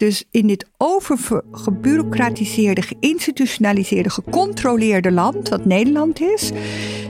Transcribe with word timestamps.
Dus 0.00 0.24
in 0.30 0.46
dit 0.46 0.66
overgebureaucratiseerde, 0.76 2.82
geïnstitutionaliseerde, 2.82 4.10
gecontroleerde 4.10 5.12
land, 5.12 5.48
wat 5.48 5.64
Nederland 5.64 6.20
is, 6.20 6.50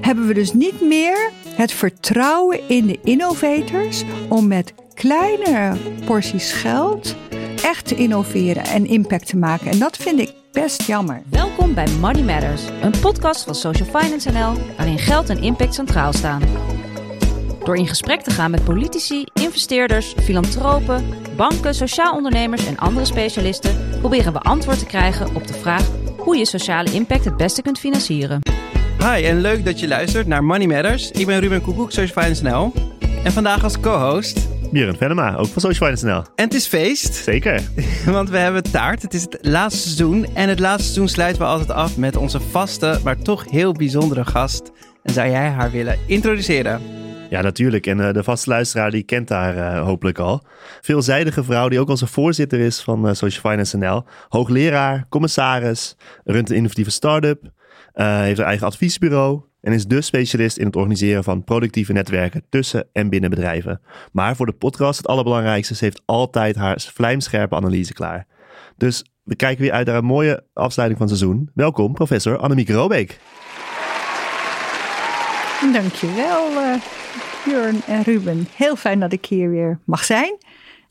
hebben 0.01 0.27
we 0.27 0.35
dus 0.35 0.53
niet 0.53 0.81
meer 0.81 1.31
het 1.49 1.73
vertrouwen 1.73 2.69
in 2.69 2.87
de 2.87 2.99
innovators 3.05 4.05
om 4.29 4.47
met 4.47 4.75
kleinere 4.95 5.77
porties 6.05 6.53
geld 6.53 7.17
echt 7.63 7.87
te 7.87 7.95
innoveren 7.95 8.65
en 8.65 8.87
impact 8.87 9.27
te 9.27 9.37
maken. 9.37 9.71
En 9.71 9.79
dat 9.79 9.97
vind 9.97 10.21
ik 10.21 10.33
best 10.53 10.83
jammer. 10.83 11.23
Welkom 11.29 11.75
bij 11.75 11.89
Money 12.01 12.23
Matters, 12.23 12.63
een 12.83 13.01
podcast 13.01 13.45
van 13.45 13.55
Social 13.55 14.01
Finance 14.01 14.31
NL, 14.31 14.53
waarin 14.77 14.99
geld 14.99 15.29
en 15.29 15.43
impact 15.43 15.75
centraal 15.75 16.13
staan. 16.13 16.43
Door 17.65 17.77
in 17.77 17.87
gesprek 17.87 18.21
te 18.21 18.31
gaan 18.31 18.51
met 18.51 18.65
politici, 18.65 19.25
investeerders, 19.35 20.15
filantropen, 20.23 21.05
banken, 21.37 21.75
sociaal 21.75 22.15
ondernemers 22.15 22.67
en 22.67 22.79
andere 22.79 23.07
specialisten, 23.07 23.77
proberen 23.99 24.33
we 24.33 24.39
antwoord 24.39 24.79
te 24.79 24.87
krijgen 24.87 25.35
op 25.35 25.47
de 25.47 25.55
vraag 25.55 25.91
hoe 26.17 26.37
je 26.37 26.45
sociale 26.45 26.93
impact 26.93 27.25
het 27.25 27.37
beste 27.37 27.63
kunt 27.63 27.79
financieren. 27.79 28.41
Hi 28.99 29.25
en 29.25 29.41
leuk 29.41 29.65
dat 29.65 29.81
je 29.81 29.89
luistert 29.89 30.27
naar 30.27 30.45
Money 30.45 30.67
Matters. 30.67 31.11
Ik 31.11 31.27
ben 31.27 31.41
Ruben 31.41 31.63
Koekoek, 31.63 31.93
Social 31.93 32.23
Finance 32.23 32.43
NL. 32.43 32.73
En 33.25 33.33
vandaag 33.33 33.65
als 33.65 33.81
co-host... 33.81 34.49
Björn 34.73 34.97
Venema, 34.97 35.37
ook 35.37 35.47
van 35.47 35.63
Social 35.63 35.89
Finance 35.89 36.07
NL. 36.07 36.33
En 36.35 36.45
het 36.45 36.55
is 36.55 36.67
feest. 36.67 37.15
Zeker. 37.15 37.63
Want 38.05 38.31
we 38.31 38.37
hebben 38.37 38.63
taart. 38.63 39.03
Het 39.03 39.15
is 39.15 39.23
het 39.23 39.39
laatste 39.41 39.81
seizoen. 39.81 40.27
En 40.35 40.49
het 40.49 40.61
laatste 40.61 40.85
seizoen 40.85 41.09
sluiten 41.09 41.43
we 41.43 41.49
altijd 41.49 41.71
af 41.71 41.97
met 41.97 42.17
onze 42.17 42.41
vaste, 42.41 43.01
maar 43.05 43.19
toch 43.19 43.51
heel 43.51 43.73
bijzondere 43.73 44.25
gast. 44.25 44.71
En 45.03 45.13
zou 45.13 45.31
jij 45.31 45.49
haar 45.49 45.71
willen 45.71 45.99
introduceren? 46.07 47.00
Ja, 47.31 47.41
natuurlijk. 47.41 47.87
En 47.87 47.99
uh, 47.99 48.13
de 48.13 48.25
vaste 48.25 48.51
luisteraar 48.51 48.91
die 48.91 49.03
kent 49.03 49.29
haar 49.29 49.57
uh, 49.57 49.83
hopelijk 49.83 50.19
al. 50.19 50.45
Veelzijdige 50.81 51.45
vrouw 51.45 51.69
die 51.69 51.81
ook 51.81 51.89
onze 51.89 52.07
voorzitter 52.07 52.61
is 52.61 52.81
van 52.81 53.07
uh, 53.07 53.13
Social 53.13 53.51
Finance 53.51 53.77
NL. 53.77 54.05
Hoogleraar, 54.29 55.07
commissaris, 55.09 55.97
runt 56.25 56.51
een 56.51 56.57
innovatieve 56.57 56.91
start-up, 56.91 57.43
heeft 57.93 58.39
haar 58.39 58.47
eigen 58.47 58.67
adviesbureau 58.67 59.41
en 59.61 59.73
is 59.73 59.87
dus 59.87 60.07
specialist 60.07 60.57
in 60.57 60.67
het 60.67 60.77
organiseren 60.77 61.25
van 61.25 61.45
productieve 61.45 61.93
netwerken 61.93 62.43
tussen 62.49 62.89
en 62.93 63.09
binnen 63.09 63.31
bedrijven. 63.31 63.81
Maar 64.13 64.37
voor 64.37 64.47
de 64.47 64.53
podcast 64.53 64.97
het 64.97 65.07
allerbelangrijkste, 65.07 65.75
ze 65.75 65.85
heeft 65.85 66.03
altijd 66.05 66.57
haar 66.57 66.81
vlijmscherpe 66.93 67.55
analyse 67.55 67.93
klaar. 67.93 68.27
Dus 68.77 69.05
we 69.23 69.37
kijken 69.37 69.63
weer 69.63 69.73
uit 69.73 69.87
naar 69.87 69.97
een 69.97 70.05
mooie 70.05 70.45
afsluiting 70.53 71.01
van 71.01 71.09
het 71.09 71.19
seizoen. 71.19 71.51
Welkom, 71.55 71.95
professor 71.95 72.39
Annemieke 72.39 72.73
Robeek. 72.73 73.19
Dankjewel, 75.73 76.53
uh, 76.53 76.75
Björn 77.45 77.81
en 77.87 78.03
Ruben. 78.03 78.47
Heel 78.57 78.77
fijn 78.77 79.01
dat 79.01 79.13
ik 79.13 79.27
hier 79.27 79.51
weer 79.51 79.79
mag 79.85 80.05
zijn. 80.05 80.39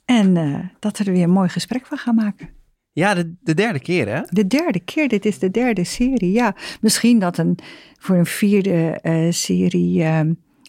En 0.06 0.36
uh, 0.36 0.60
dat 0.80 0.98
we 0.98 1.04
er 1.04 1.12
weer 1.12 1.24
een 1.24 1.30
mooi 1.30 1.50
gesprek 1.50 1.86
van 1.86 1.98
gaan 1.98 2.16
maken. 2.16 2.50
Ja, 2.92 3.14
de, 3.14 3.36
de, 3.42 3.54
derde 3.54 3.80
keer 3.80 4.08
hè? 4.08 4.22
De 4.30 4.48
derde 4.48 4.80
keer, 4.80 5.08
dit 5.08 5.26
is 5.26 5.40
de 5.40 5.52
derde 5.52 5.84
serie. 5.84 6.32
Ja, 6.32 6.56
misschien 6.82 7.20
dat 7.20 7.38
een, 7.38 7.58
voor 8.00 8.16
een 8.16 8.26
vierde 8.26 9.00
uh, 9.04 9.32
serie 9.32 10.04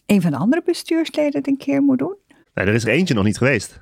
een 0.05 0.21
van 0.21 0.31
de 0.31 0.37
andere 0.37 0.61
bestuursleden 0.65 1.37
het 1.37 1.47
een 1.47 1.57
keer 1.57 1.81
moet 1.81 1.99
doen. 1.99 2.15
Nee, 2.53 2.65
er 2.65 2.73
is 2.73 2.83
er 2.83 2.89
eentje 2.89 3.13
nog 3.13 3.23
niet 3.23 3.37
geweest. 3.37 3.81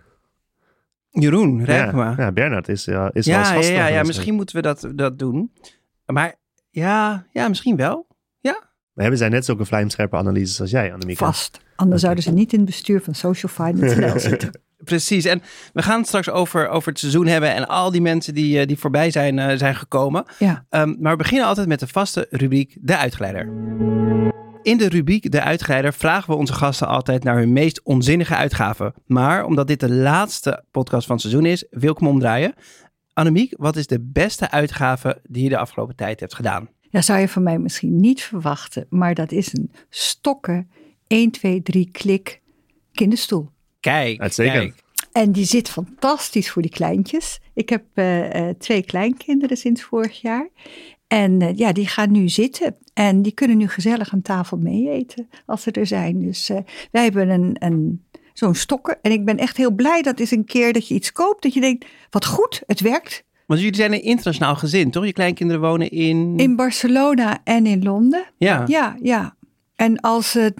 Jeroen, 1.09 1.65
Rijkma. 1.65 2.09
Ja, 2.17 2.23
ja, 2.23 2.31
Bernard 2.31 2.67
is, 2.67 2.87
uh, 2.87 3.07
is 3.11 3.25
ja, 3.25 3.55
als 3.55 3.67
ja. 3.67 3.73
Ja, 3.73 3.87
ja, 3.87 4.03
misschien 4.03 4.35
moeten 4.35 4.55
we 4.55 4.61
dat, 4.61 4.91
dat 4.95 5.19
doen. 5.19 5.51
Maar 6.05 6.35
ja, 6.69 7.25
ja, 7.31 7.47
misschien 7.47 7.75
wel. 7.75 8.07
Ja. 8.39 8.63
We 8.93 9.01
hebben 9.01 9.19
zij 9.19 9.29
net 9.29 9.45
zulke 9.45 9.65
vlijmscherpe 9.65 10.15
analyses 10.15 10.61
als 10.61 10.71
jij, 10.71 10.93
Annemieke. 10.93 11.23
Vast. 11.23 11.67
Anders 11.79 12.01
zouden 12.01 12.23
ze 12.23 12.31
niet 12.31 12.53
in 12.53 12.59
het 12.59 12.67
bestuur 12.67 13.01
van 13.01 13.15
Social 13.15 13.51
Finance 13.51 14.19
zitten. 14.29 14.61
Precies. 14.83 15.25
En 15.25 15.41
we 15.73 15.81
gaan 15.81 15.97
het 15.97 16.07
straks 16.07 16.29
over, 16.29 16.67
over 16.67 16.89
het 16.89 16.99
seizoen 16.99 17.27
hebben 17.27 17.53
en 17.53 17.67
al 17.67 17.91
die 17.91 18.01
mensen 18.01 18.33
die, 18.33 18.65
die 18.65 18.77
voorbij 18.77 19.11
zijn, 19.11 19.37
uh, 19.37 19.51
zijn 19.55 19.75
gekomen. 19.75 20.25
Ja. 20.39 20.65
Um, 20.69 20.97
maar 20.99 21.11
we 21.11 21.17
beginnen 21.17 21.47
altijd 21.47 21.67
met 21.67 21.79
de 21.79 21.87
vaste 21.87 22.27
rubriek 22.29 22.77
De 22.81 22.97
Uitgeleider. 22.97 23.45
In 24.61 24.77
de 24.77 24.89
rubriek 24.89 25.31
De 25.31 25.41
Uitgeleider 25.41 25.93
vragen 25.93 26.29
we 26.29 26.39
onze 26.39 26.53
gasten 26.53 26.87
altijd 26.87 27.23
naar 27.23 27.37
hun 27.37 27.53
meest 27.53 27.83
onzinnige 27.83 28.35
uitgaven. 28.35 28.93
Maar 29.05 29.45
omdat 29.45 29.67
dit 29.67 29.79
de 29.79 29.91
laatste 29.91 30.63
podcast 30.71 31.05
van 31.05 31.15
het 31.15 31.25
seizoen 31.25 31.45
is, 31.45 31.65
wil 31.69 31.91
ik 31.91 31.99
hem 31.99 32.07
omdraaien. 32.07 32.53
Annemiek, 33.13 33.53
wat 33.57 33.75
is 33.75 33.87
de 33.87 33.99
beste 34.01 34.51
uitgave 34.51 35.21
die 35.23 35.43
je 35.43 35.49
de 35.49 35.57
afgelopen 35.57 35.95
tijd 35.95 36.19
hebt 36.19 36.35
gedaan? 36.35 36.69
Ja, 36.81 37.01
zou 37.01 37.19
je 37.19 37.27
van 37.27 37.43
mij 37.43 37.59
misschien 37.59 37.99
niet 37.99 38.21
verwachten, 38.21 38.85
maar 38.89 39.13
dat 39.13 39.31
is 39.31 39.53
een 39.53 39.71
stokken 39.89 40.69
1, 41.09 41.31
2, 41.31 41.61
3 41.61 41.89
klik 41.91 42.41
kinderstoel. 42.93 43.49
Kijk, 43.79 44.19
Uitstekend. 44.19 44.55
kijk. 44.55 44.83
En 45.11 45.31
die 45.31 45.45
zit 45.45 45.69
fantastisch 45.69 46.51
voor 46.51 46.61
die 46.61 46.71
kleintjes. 46.71 47.39
Ik 47.53 47.69
heb 47.69 47.83
uh, 47.95 48.33
uh, 48.33 48.49
twee 48.57 48.83
kleinkinderen 48.83 49.57
sinds 49.57 49.83
vorig 49.83 50.21
jaar. 50.21 50.49
En 51.07 51.41
uh, 51.41 51.55
ja, 51.55 51.71
die 51.71 51.87
gaan 51.87 52.11
nu 52.11 52.29
zitten. 52.29 52.75
En 52.93 53.21
die 53.21 53.31
kunnen 53.31 53.57
nu 53.57 53.67
gezellig 53.67 54.13
aan 54.13 54.21
tafel 54.21 54.57
meeeten 54.57 55.29
als 55.45 55.61
ze 55.61 55.71
er 55.71 55.87
zijn. 55.87 56.19
Dus 56.21 56.51
wij 56.91 57.03
hebben 57.03 57.29
een, 57.29 57.55
een, 57.59 58.03
zo'n 58.33 58.55
stokken. 58.55 58.97
En 59.01 59.11
ik 59.11 59.25
ben 59.25 59.37
echt 59.37 59.57
heel 59.57 59.71
blij 59.71 60.01
dat 60.01 60.19
is 60.19 60.31
een 60.31 60.45
keer 60.45 60.73
dat 60.73 60.87
je 60.87 60.93
iets 60.93 61.11
koopt. 61.11 61.43
Dat 61.43 61.53
je 61.53 61.61
denkt, 61.61 61.85
wat 62.09 62.25
goed, 62.25 62.63
het 62.65 62.79
werkt. 62.79 63.23
Want 63.45 63.59
jullie 63.59 63.75
zijn 63.75 63.93
een 63.93 64.03
internationaal 64.03 64.55
gezin, 64.55 64.91
toch? 64.91 65.05
Je 65.05 65.13
kleinkinderen 65.13 65.61
wonen 65.61 65.89
in... 65.89 66.37
In 66.37 66.55
Barcelona 66.55 67.39
en 67.43 67.65
in 67.65 67.83
Londen. 67.83 68.25
Ja. 68.37 68.63
Ja, 68.67 68.97
ja. 69.01 69.35
En 69.75 69.99
als 69.99 70.33
het 70.33 70.53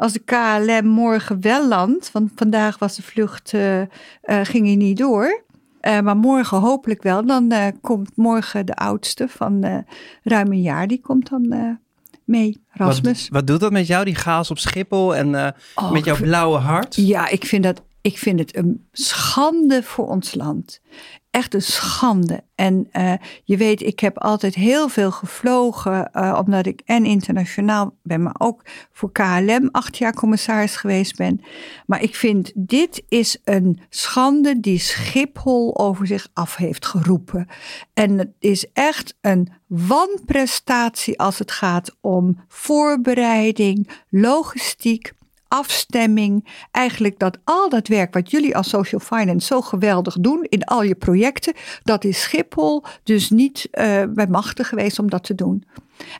als 0.00 0.12
de 0.12 0.22
KLM 0.24 0.86
morgen 0.86 1.40
wel 1.40 1.68
landt, 1.68 2.12
want 2.12 2.30
vandaag 2.34 2.78
was 2.78 2.96
de 2.96 3.02
vlucht, 3.02 3.52
uh, 3.52 3.80
uh, 3.80 3.86
ging 4.22 4.66
hij 4.66 4.76
niet 4.76 4.98
door. 4.98 5.42
Uh, 5.82 6.00
maar 6.00 6.16
morgen 6.16 6.58
hopelijk 6.58 7.02
wel. 7.02 7.26
Dan 7.26 7.52
komt 7.80 8.16
morgen 8.16 8.66
de 8.66 8.74
oudste 8.74 9.28
van 9.28 9.84
ruim 10.22 10.52
een 10.52 10.62
jaar, 10.62 10.86
die 10.86 11.00
komt 11.00 11.28
dan 11.28 11.78
mee, 12.24 12.62
Rasmus. 12.68 13.22
Wat, 13.22 13.30
wat, 13.30 13.46
doet 13.46 13.60
dat 13.60 13.72
met 13.72 13.86
jou, 13.86 14.04
die 14.04 14.14
chaos 14.14 14.50
op 14.50 14.58
Schiphol 14.58 15.16
en 15.16 15.54
oh, 15.74 15.90
met 15.90 16.04
jouw 16.04 16.16
blauwe 16.16 16.58
hart? 16.58 16.94
Ja, 16.94 17.28
ik 17.28 17.44
vind, 17.44 17.64
dat, 17.64 17.82
ik 18.00 18.18
vind 18.18 18.38
het 18.38 18.56
een 18.56 18.86
schande 18.92 19.82
voor 19.82 20.08
ons 20.08 20.34
land 20.34 20.80
echt 21.30 21.54
een 21.54 21.62
schande. 21.62 22.42
En 22.54 22.88
uh, 22.92 23.12
je 23.44 23.56
weet, 23.56 23.82
ik 23.82 24.00
heb 24.00 24.18
altijd 24.18 24.54
heel 24.54 24.88
veel 24.88 25.10
gevlogen, 25.10 26.10
uh, 26.12 26.38
omdat 26.42 26.66
ik 26.66 26.82
en 26.84 27.04
internationaal 27.04 27.96
ben, 28.02 28.22
maar 28.22 28.34
ook 28.38 28.62
voor 28.92 29.12
KLM 29.12 29.68
acht 29.72 29.96
jaar 29.96 30.14
commissaris 30.14 30.76
geweest 30.76 31.16
ben. 31.16 31.40
Maar 31.86 32.02
ik 32.02 32.14
vind, 32.14 32.52
dit 32.54 33.02
is 33.08 33.38
een 33.44 33.80
schande 33.88 34.60
die 34.60 34.78
Schiphol 34.78 35.78
over 35.78 36.06
zich 36.06 36.28
af 36.32 36.56
heeft 36.56 36.86
geroepen. 36.86 37.46
En 37.94 38.18
het 38.18 38.34
is 38.38 38.72
echt 38.72 39.16
een 39.20 39.48
wanprestatie 39.66 41.18
als 41.18 41.38
het 41.38 41.50
gaat 41.50 41.96
om 42.00 42.44
voorbereiding, 42.48 43.90
logistiek, 44.08 45.12
afstemming. 45.50 46.48
Eigenlijk 46.70 47.18
dat 47.18 47.38
al 47.44 47.68
dat 47.68 47.88
werk 47.88 48.14
wat 48.14 48.30
jullie 48.30 48.56
als 48.56 48.68
social 48.68 49.00
finance 49.00 49.46
zo 49.46 49.60
geweldig 49.60 50.16
doen 50.20 50.46
in 50.48 50.64
al 50.64 50.82
je 50.82 50.94
projecten, 50.94 51.54
dat 51.82 52.04
is 52.04 52.20
Schiphol 52.20 52.84
dus 53.02 53.30
niet 53.30 53.68
uh, 53.72 54.02
bij 54.08 54.26
machten 54.26 54.64
geweest 54.64 54.98
om 54.98 55.10
dat 55.10 55.24
te 55.24 55.34
doen. 55.34 55.64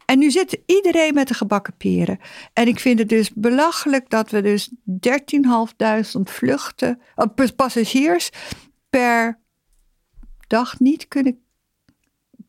En 0.04 0.18
nu 0.18 0.30
zit 0.30 0.58
iedereen 0.66 1.14
met 1.14 1.28
de 1.28 1.34
gebakken 1.34 1.76
peren. 1.76 2.18
En 2.52 2.68
ik 2.68 2.80
vind 2.80 2.98
het 2.98 3.08
dus 3.08 3.30
belachelijk 3.34 4.10
dat 4.10 4.30
we 4.30 4.42
dus 4.42 4.70
13.500 4.90 6.20
vluchten, 6.22 7.00
uh, 7.16 7.46
passagiers 7.56 8.30
per 8.90 9.38
dag 10.46 10.80
niet 10.80 11.08
kunnen 11.08 11.38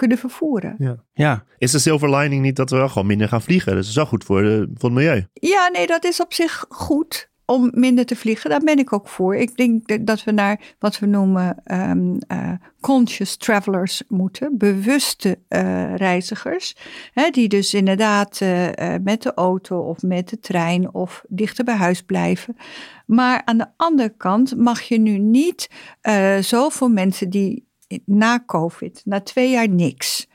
kunnen 0.02 0.18
vervoeren. 0.18 0.76
Ja. 0.78 1.04
ja. 1.14 1.44
Is 1.58 1.72
de 1.72 1.80
silver 1.80 2.16
lining 2.16 2.42
niet 2.42 2.56
dat 2.56 2.70
we 2.70 2.78
wel 2.78 2.90
gewoon 2.90 3.08
minder 3.08 3.28
gaan 3.28 3.42
vliegen? 3.42 3.72
Dus 3.72 3.82
dat 3.82 3.90
is 3.90 3.96
wel 3.96 4.06
goed 4.06 4.24
voor, 4.24 4.42
de, 4.42 4.70
voor 4.74 4.90
het 4.90 4.98
milieu. 4.98 5.26
Ja, 5.34 5.68
nee, 5.68 5.88
dat 5.88 6.04
is 6.04 6.22
op 6.22 6.34
zich 6.34 6.66
goed 6.70 7.30
om 7.46 7.72
minder 7.74 8.06
te 8.06 8.16
vliegen. 8.16 8.50
Daar 8.50 8.60
ben 8.64 8.78
ik 8.78 8.94
ook 8.94 9.08
voor. 9.08 9.36
Ik 9.36 9.58
denk 9.58 10.06
dat 10.06 10.24
we 10.24 10.32
naar 10.32 10.76
wat 10.80 11.00
we 11.00 11.06
noemen 11.06 11.62
um, 11.66 12.18
uh, 12.28 12.52
conscious 12.80 13.38
travelers 13.38 14.04
moeten. 14.08 14.58
Bewuste 14.58 15.40
uh, 15.50 15.96
reizigers. 15.96 16.76
Hè, 17.14 17.30
die 17.30 17.48
dus 17.48 17.74
inderdaad 17.74 18.40
uh, 18.44 18.68
met 19.04 19.22
de 19.22 19.34
auto 19.34 19.80
of 19.80 20.02
met 20.02 20.30
de 20.30 20.40
trein 20.40 20.94
of 20.94 21.24
dichter 21.28 21.64
bij 21.64 21.76
huis 21.76 22.02
blijven. 22.02 22.56
Maar 23.06 23.42
aan 23.46 23.58
de 23.58 23.68
andere 23.78 24.14
kant 24.18 24.58
mag 24.58 24.82
je 24.82 25.00
nu 25.00 25.18
niet 25.18 25.70
zoveel 26.40 26.90
mensen 26.90 27.30
die 27.30 27.70
na 28.06 28.44
COVID, 28.46 29.02
na 29.06 29.22
twee 29.22 29.52
jaar 29.52 29.70
niks. 29.70 30.28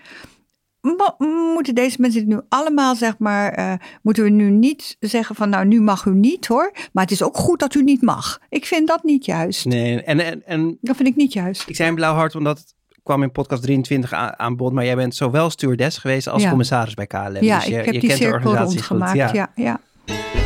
Moeten 1.55 1.75
deze 1.75 2.01
mensen 2.01 2.29
nu 2.29 2.41
allemaal, 2.49 2.95
zeg 2.95 3.19
maar, 3.19 3.59
uh, 3.59 3.73
moeten 4.03 4.25
we 4.25 4.31
nu 4.31 4.51
niet 4.51 4.97
zeggen 5.01 5.35
van, 5.35 5.49
nou, 5.49 5.67
nu 5.67 5.81
mag 5.81 6.05
u 6.05 6.15
niet 6.15 6.47
hoor. 6.47 6.73
Maar 6.93 7.03
het 7.03 7.13
is 7.13 7.23
ook 7.23 7.37
goed 7.37 7.61
dat 7.61 7.75
u 7.75 7.83
niet 7.83 8.03
mag. 8.03 8.41
Ik 8.49 8.67
vind 8.67 8.89
dat 8.89 9.03
niet 9.03 9.25
juist. 9.25 9.65
Nee, 9.65 10.03
en, 10.03 10.21
en, 10.21 10.47
en 10.47 10.79
dat 10.81 10.97
vind 10.97 11.09
ik 11.09 11.17
niet 11.17 11.33
juist. 11.33 11.69
Ik 11.69 11.77
zei 11.77 11.89
een 11.89 11.95
blauw 11.95 12.15
hart, 12.15 12.35
omdat 12.35 12.59
het 12.59 12.75
kwam 13.03 13.23
in 13.23 13.33
podcast 13.33 13.63
23 13.63 14.13
aan, 14.13 14.39
aan 14.39 14.57
bod. 14.57 14.73
Maar 14.73 14.85
jij 14.85 14.97
bent 14.97 15.15
zowel 15.15 15.51
stewardess 15.51 15.99
geweest 15.99 16.29
als 16.29 16.43
ja. 16.43 16.49
commissaris 16.49 16.95
bij 16.95 17.07
KLM. 17.07 17.43
Ja, 17.43 17.57
dus 17.57 17.67
je, 17.67 17.71
ik 17.71 17.85
heb 17.85 17.95
je 17.95 18.01
die 18.01 18.09
kent 18.09 18.21
de 18.21 18.27
cirkel 18.27 18.51
organisatie 18.51 18.79
rondgemaakt. 18.89 19.11
goed. 19.11 19.37
Ja. 19.37 19.51
ja, 19.55 19.81
ja. 20.05 20.46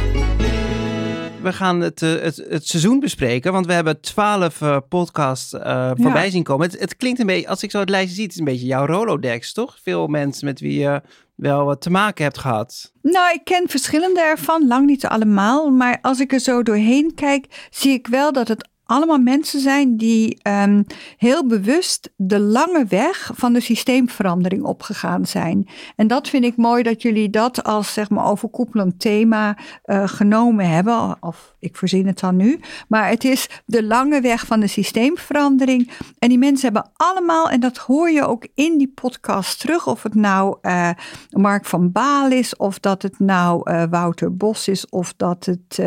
We 1.43 1.53
gaan 1.53 1.81
het, 1.81 2.03
eh, 2.03 2.21
het, 2.21 2.45
het 2.49 2.67
seizoen 2.67 3.01
bespreken. 3.01 3.53
Want 3.53 3.67
we 3.67 3.73
hebben 3.73 4.01
twaalf 4.01 4.61
uh, 4.61 4.77
podcasts 4.89 5.53
uh, 5.53 5.91
voorbij 5.95 6.31
zien 6.31 6.43
komen. 6.43 6.71
Het, 6.71 6.81
het, 6.81 6.97
klinkt 6.97 7.21
een 7.21 7.27
beetje, 7.27 7.49
als 7.49 7.63
ik 7.63 7.71
zo 7.71 7.81
het 7.81 7.89
lijstje 7.89 8.15
zie, 8.15 8.23
het 8.23 8.33
is 8.33 8.39
een 8.39 8.45
beetje 8.45 8.67
jouw 8.67 8.87
Rolodex, 8.87 9.53
toch? 9.53 9.79
Veel 9.83 10.07
mensen 10.07 10.45
met 10.45 10.61
wie 10.61 10.79
je 10.79 11.03
wel 11.35 11.65
wat 11.65 11.81
te 11.81 11.91
maken 11.91 12.25
hebt 12.25 12.39
gehad. 12.39 12.93
Nou, 13.03 13.35
ik 13.35 13.45
ken 13.45 13.69
verschillende 13.69 14.21
ervan, 14.21 14.67
lang 14.67 14.87
niet 14.87 15.07
allemaal. 15.07 15.71
Maar 15.71 15.99
als 16.03 16.21
ik 16.21 16.33
er 16.33 16.41
zo 16.41 16.63
doorheen 16.63 17.13
kijk, 17.15 17.69
zie 17.71 17.93
ik 17.93 18.07
wel 18.07 18.33
dat 18.33 18.49
het 18.49 18.69
allemaal 18.91 19.19
mensen 19.19 19.61
zijn 19.61 19.97
die 19.97 20.39
um, 20.43 20.85
heel 21.17 21.47
bewust 21.47 22.11
de 22.17 22.41
lange 22.41 22.85
weg 22.89 23.31
van 23.35 23.53
de 23.53 23.61
systeemverandering 23.61 24.63
opgegaan 24.63 25.27
zijn. 25.27 25.69
En 25.97 26.07
dat 26.07 26.29
vind 26.29 26.45
ik 26.45 26.57
mooi 26.57 26.83
dat 26.83 27.03
jullie 27.03 27.31
dat 27.31 27.65
als 27.65 27.93
zeg 27.93 28.11
maar 28.11 28.25
overkoepelend 28.25 29.01
thema 29.01 29.57
uh, 29.85 30.09
genomen 30.09 30.69
hebben. 30.69 31.17
Of 31.21 31.55
ik 31.59 31.77
verzin 31.77 32.07
het 32.07 32.21
dan 32.21 32.37
nu. 32.37 32.61
Maar 32.89 33.09
het 33.09 33.25
is 33.25 33.49
de 33.65 33.85
lange 33.85 34.21
weg 34.21 34.47
van 34.47 34.61
de 34.61 34.67
systeemverandering. 34.67 35.91
En 36.19 36.29
die 36.29 36.39
mensen 36.39 36.73
hebben 36.73 36.91
allemaal, 36.97 37.51
en 37.51 37.61
dat 37.61 37.77
hoor 37.77 38.11
je 38.11 38.27
ook 38.27 38.49
in 38.55 38.79
die 38.79 38.93
podcast 38.95 39.61
terug, 39.61 39.87
of 39.87 40.03
het 40.03 40.15
nou 40.15 40.59
uh, 40.63 40.91
Mark 41.31 41.65
van 41.65 41.93
Baal 41.93 42.31
is, 42.31 42.57
of 42.57 42.79
dat 42.79 43.03
het 43.03 43.19
nou 43.19 43.71
uh, 43.71 43.83
Wouter 43.91 44.37
Bos 44.37 44.69
is, 44.69 44.89
of 44.89 45.15
dat 45.17 45.45
het 45.45 45.79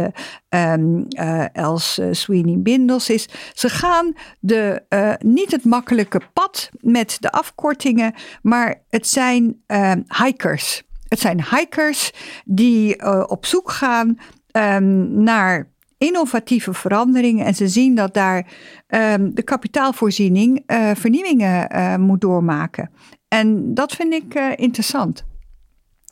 um, 0.50 1.08
Els 1.54 2.00
Sweeney 2.12 2.60
Bindel 2.60 2.93
is. 2.95 3.30
Ze 3.54 3.69
gaan 3.69 4.13
de, 4.40 4.84
uh, 4.90 5.13
niet 5.19 5.51
het 5.51 5.66
makkelijke 5.66 6.22
pad 6.34 6.69
met 6.80 7.18
de 7.19 7.31
afkortingen, 7.31 8.13
maar 8.42 8.84
het 8.90 9.07
zijn 9.07 9.62
uh, 9.68 9.92
hikers. 10.24 10.84
Het 11.07 11.19
zijn 11.19 11.44
hikers 11.50 12.12
die 12.45 13.01
uh, 13.01 13.24
op 13.28 13.45
zoek 13.45 13.72
gaan 13.72 14.18
um, 14.51 15.24
naar 15.24 15.72
innovatieve 15.98 16.74
veranderingen. 16.74 17.45
En 17.45 17.56
ze 17.56 17.68
zien 17.68 17.95
dat 17.95 18.13
daar 18.13 18.48
um, 18.88 19.36
de 19.36 19.44
kapitaalvoorziening 19.44 20.63
vernieuwingen 20.94 22.01
moet 22.01 22.22
doormaken. 22.22 22.89
En 23.28 23.74
dat 23.74 23.92
vind 23.92 24.13
ik 24.13 24.34
interessant. 24.56 25.25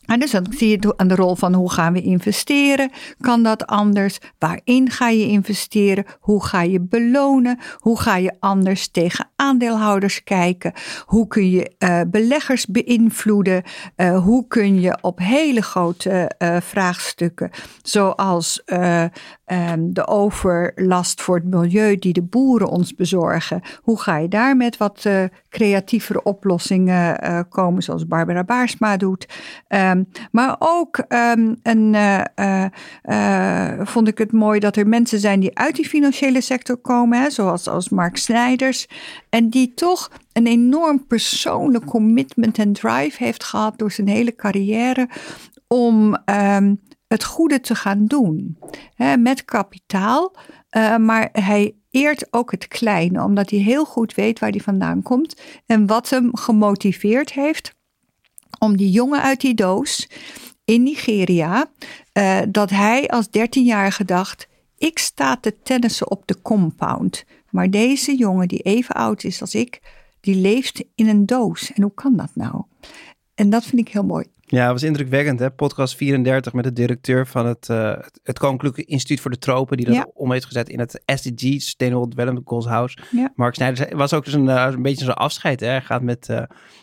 En 0.05 0.19
dus 0.19 0.31
dan 0.31 0.45
zie 0.49 0.69
je 0.69 0.93
aan 0.97 1.07
de 1.07 1.15
rol 1.15 1.35
van 1.35 1.53
hoe 1.53 1.71
gaan 1.71 1.93
we 1.93 2.01
investeren? 2.01 2.91
Kan 3.19 3.43
dat 3.43 3.67
anders? 3.67 4.19
Waarin 4.39 4.89
ga 4.89 5.09
je 5.09 5.27
investeren? 5.27 6.05
Hoe 6.19 6.45
ga 6.45 6.61
je 6.61 6.79
belonen? 6.81 7.59
Hoe 7.77 7.99
ga 7.99 8.15
je 8.15 8.35
anders 8.39 8.87
tegen 8.87 9.29
aandeelhouders 9.35 10.23
kijken? 10.23 10.73
Hoe 11.05 11.27
kun 11.27 11.49
je 11.49 11.71
uh, 11.79 12.01
beleggers 12.07 12.65
beïnvloeden? 12.65 13.63
Uh, 13.97 14.23
hoe 14.23 14.47
kun 14.47 14.81
je 14.81 14.97
op 15.01 15.19
hele 15.19 15.61
grote 15.61 16.31
uh, 16.39 16.57
vraagstukken, 16.61 17.49
zoals 17.81 18.63
um, 19.51 19.93
de 19.93 20.07
overlast 20.07 21.21
voor 21.21 21.35
het 21.35 21.45
milieu 21.45 21.97
die 21.97 22.13
de 22.13 22.21
boeren 22.21 22.67
ons 22.67 22.95
bezorgen, 22.95 23.61
hoe 23.81 23.99
ga 23.99 24.17
je 24.17 24.27
daar 24.27 24.57
met 24.57 24.77
wat 24.77 25.09
creatievere 25.49 26.23
oplossingen 26.23 27.19
komen, 27.49 27.83
zoals 27.83 28.07
Barbara 28.07 28.43
Baarsma 28.43 28.97
doet? 28.97 29.27
Um, 29.67 30.07
maar 30.31 30.55
ook 30.59 31.03
um, 31.09 31.59
een, 31.63 31.95
uh, 32.35 33.75
vond 33.83 34.07
ik 34.07 34.17
het 34.17 34.31
mooi 34.31 34.59
dat 34.59 34.75
er 34.75 34.87
mensen 34.87 35.19
zijn 35.19 35.39
die 35.39 35.57
uit 35.57 35.75
die 35.75 35.87
financiële 35.87 36.41
sector 36.41 36.77
komen, 36.77 37.21
hè, 37.21 37.29
zoals 37.29 37.67
als 37.67 37.89
Mark 37.89 38.17
Snijders, 38.17 38.87
en 39.29 39.49
die 39.49 39.73
toch 39.73 40.11
een 40.33 40.47
enorm 40.47 41.07
persoonlijk 41.07 41.85
commitment 41.85 42.57
en 42.57 42.73
drive 42.73 43.23
heeft 43.23 43.43
gehad 43.43 43.77
door 43.77 43.91
zijn 43.91 44.07
hele 44.07 44.35
carrière 44.35 45.09
om 45.67 46.17
het 47.11 47.23
goede 47.23 47.59
te 47.59 47.75
gaan 47.75 48.05
doen. 48.05 48.57
Hè, 48.95 49.17
met 49.17 49.45
kapitaal, 49.45 50.35
uh, 50.71 50.97
maar 50.97 51.29
hij 51.31 51.75
eert 51.89 52.33
ook 52.33 52.51
het 52.51 52.67
kleine, 52.67 53.23
omdat 53.23 53.49
hij 53.49 53.59
heel 53.59 53.85
goed 53.85 54.13
weet 54.13 54.39
waar 54.39 54.49
hij 54.49 54.59
vandaan 54.59 55.01
komt 55.01 55.41
en 55.65 55.87
wat 55.87 56.09
hem 56.09 56.35
gemotiveerd 56.35 57.33
heeft 57.33 57.75
om 58.59 58.77
die 58.77 58.91
jongen 58.91 59.21
uit 59.21 59.41
die 59.41 59.53
doos 59.53 60.09
in 60.65 60.83
Nigeria, 60.83 61.71
uh, 62.13 62.39
dat 62.49 62.69
hij 62.69 63.07
als 63.07 63.27
13-jarige 63.27 64.05
dacht: 64.05 64.47
ik 64.77 64.99
sta 64.99 65.37
te 65.37 65.61
tennissen 65.63 66.11
op 66.11 66.27
de 66.27 66.41
compound. 66.41 67.25
Maar 67.49 67.69
deze 67.69 68.15
jongen, 68.15 68.47
die 68.47 68.59
even 68.59 68.95
oud 68.95 69.23
is 69.23 69.41
als 69.41 69.55
ik, 69.55 69.81
die 70.19 70.35
leeft 70.35 70.83
in 70.95 71.07
een 71.07 71.25
doos. 71.25 71.71
En 71.73 71.81
hoe 71.81 71.93
kan 71.93 72.15
dat 72.15 72.31
nou? 72.33 72.63
En 73.35 73.49
dat 73.49 73.63
vind 73.63 73.81
ik 73.81 73.93
heel 73.93 74.03
mooi. 74.03 74.25
Ja, 74.51 74.63
het 74.63 74.71
was 74.71 74.83
indrukwekkend, 74.83 75.39
hè? 75.39 75.51
Podcast 75.51 75.95
34 75.95 76.53
met 76.53 76.63
de 76.63 76.73
directeur 76.73 77.27
van 77.27 77.45
het, 77.45 77.67
uh, 77.71 77.93
het 78.23 78.39
Koninklijke 78.39 78.83
Instituut 78.83 79.19
voor 79.19 79.31
de 79.31 79.37
Tropen, 79.37 79.77
die 79.77 79.85
dat 79.85 79.95
ja. 79.95 80.07
om 80.13 80.31
heeft 80.31 80.45
gezet 80.45 80.69
in 80.69 80.79
het 80.79 81.01
SDG, 81.05 81.39
Sustainable 81.39 82.07
Development 82.07 82.47
Goals 82.47 82.65
House. 82.65 82.97
Ja. 83.11 83.31
Mark 83.35 83.55
Snijders 83.55 83.91
was 83.91 84.13
ook 84.13 84.25
dus 84.25 84.33
een, 84.33 84.45
uh, 84.45 84.67
een 84.71 84.81
beetje 84.81 85.05
zo'n 85.05 85.13
afscheid, 85.13 85.59
hè? 85.59 85.67
Hij 85.67 85.81
gaat 85.81 86.01
met, 86.01 86.27
uh, 86.31 86.41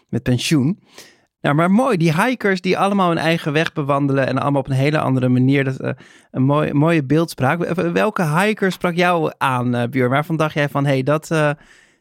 met 0.09 0.23
pensioen. 0.23 0.83
Nou, 1.41 1.55
maar 1.55 1.71
mooi. 1.71 1.97
Die 1.97 2.23
hikers 2.23 2.61
die 2.61 2.79
allemaal 2.79 3.09
hun 3.09 3.19
eigen 3.19 3.53
weg 3.53 3.73
bewandelen 3.73 4.27
en 4.27 4.39
allemaal 4.39 4.61
op 4.61 4.69
een 4.69 4.75
hele 4.75 4.99
andere 4.99 5.29
manier. 5.29 5.65
Dat 5.65 5.95
een 6.31 6.43
mooi, 6.43 6.73
mooie 6.73 7.05
beeldspraak. 7.05 7.75
Welke 7.75 8.39
hiker 8.39 8.73
sprak 8.73 8.95
jou 8.95 9.33
aan, 9.39 9.91
Buur? 9.91 10.09
Waarvan 10.09 10.37
dacht 10.37 10.55
jij 10.55 10.69
van, 10.69 10.85
hé, 10.85 10.93
hey, 10.93 11.03
dat, 11.03 11.57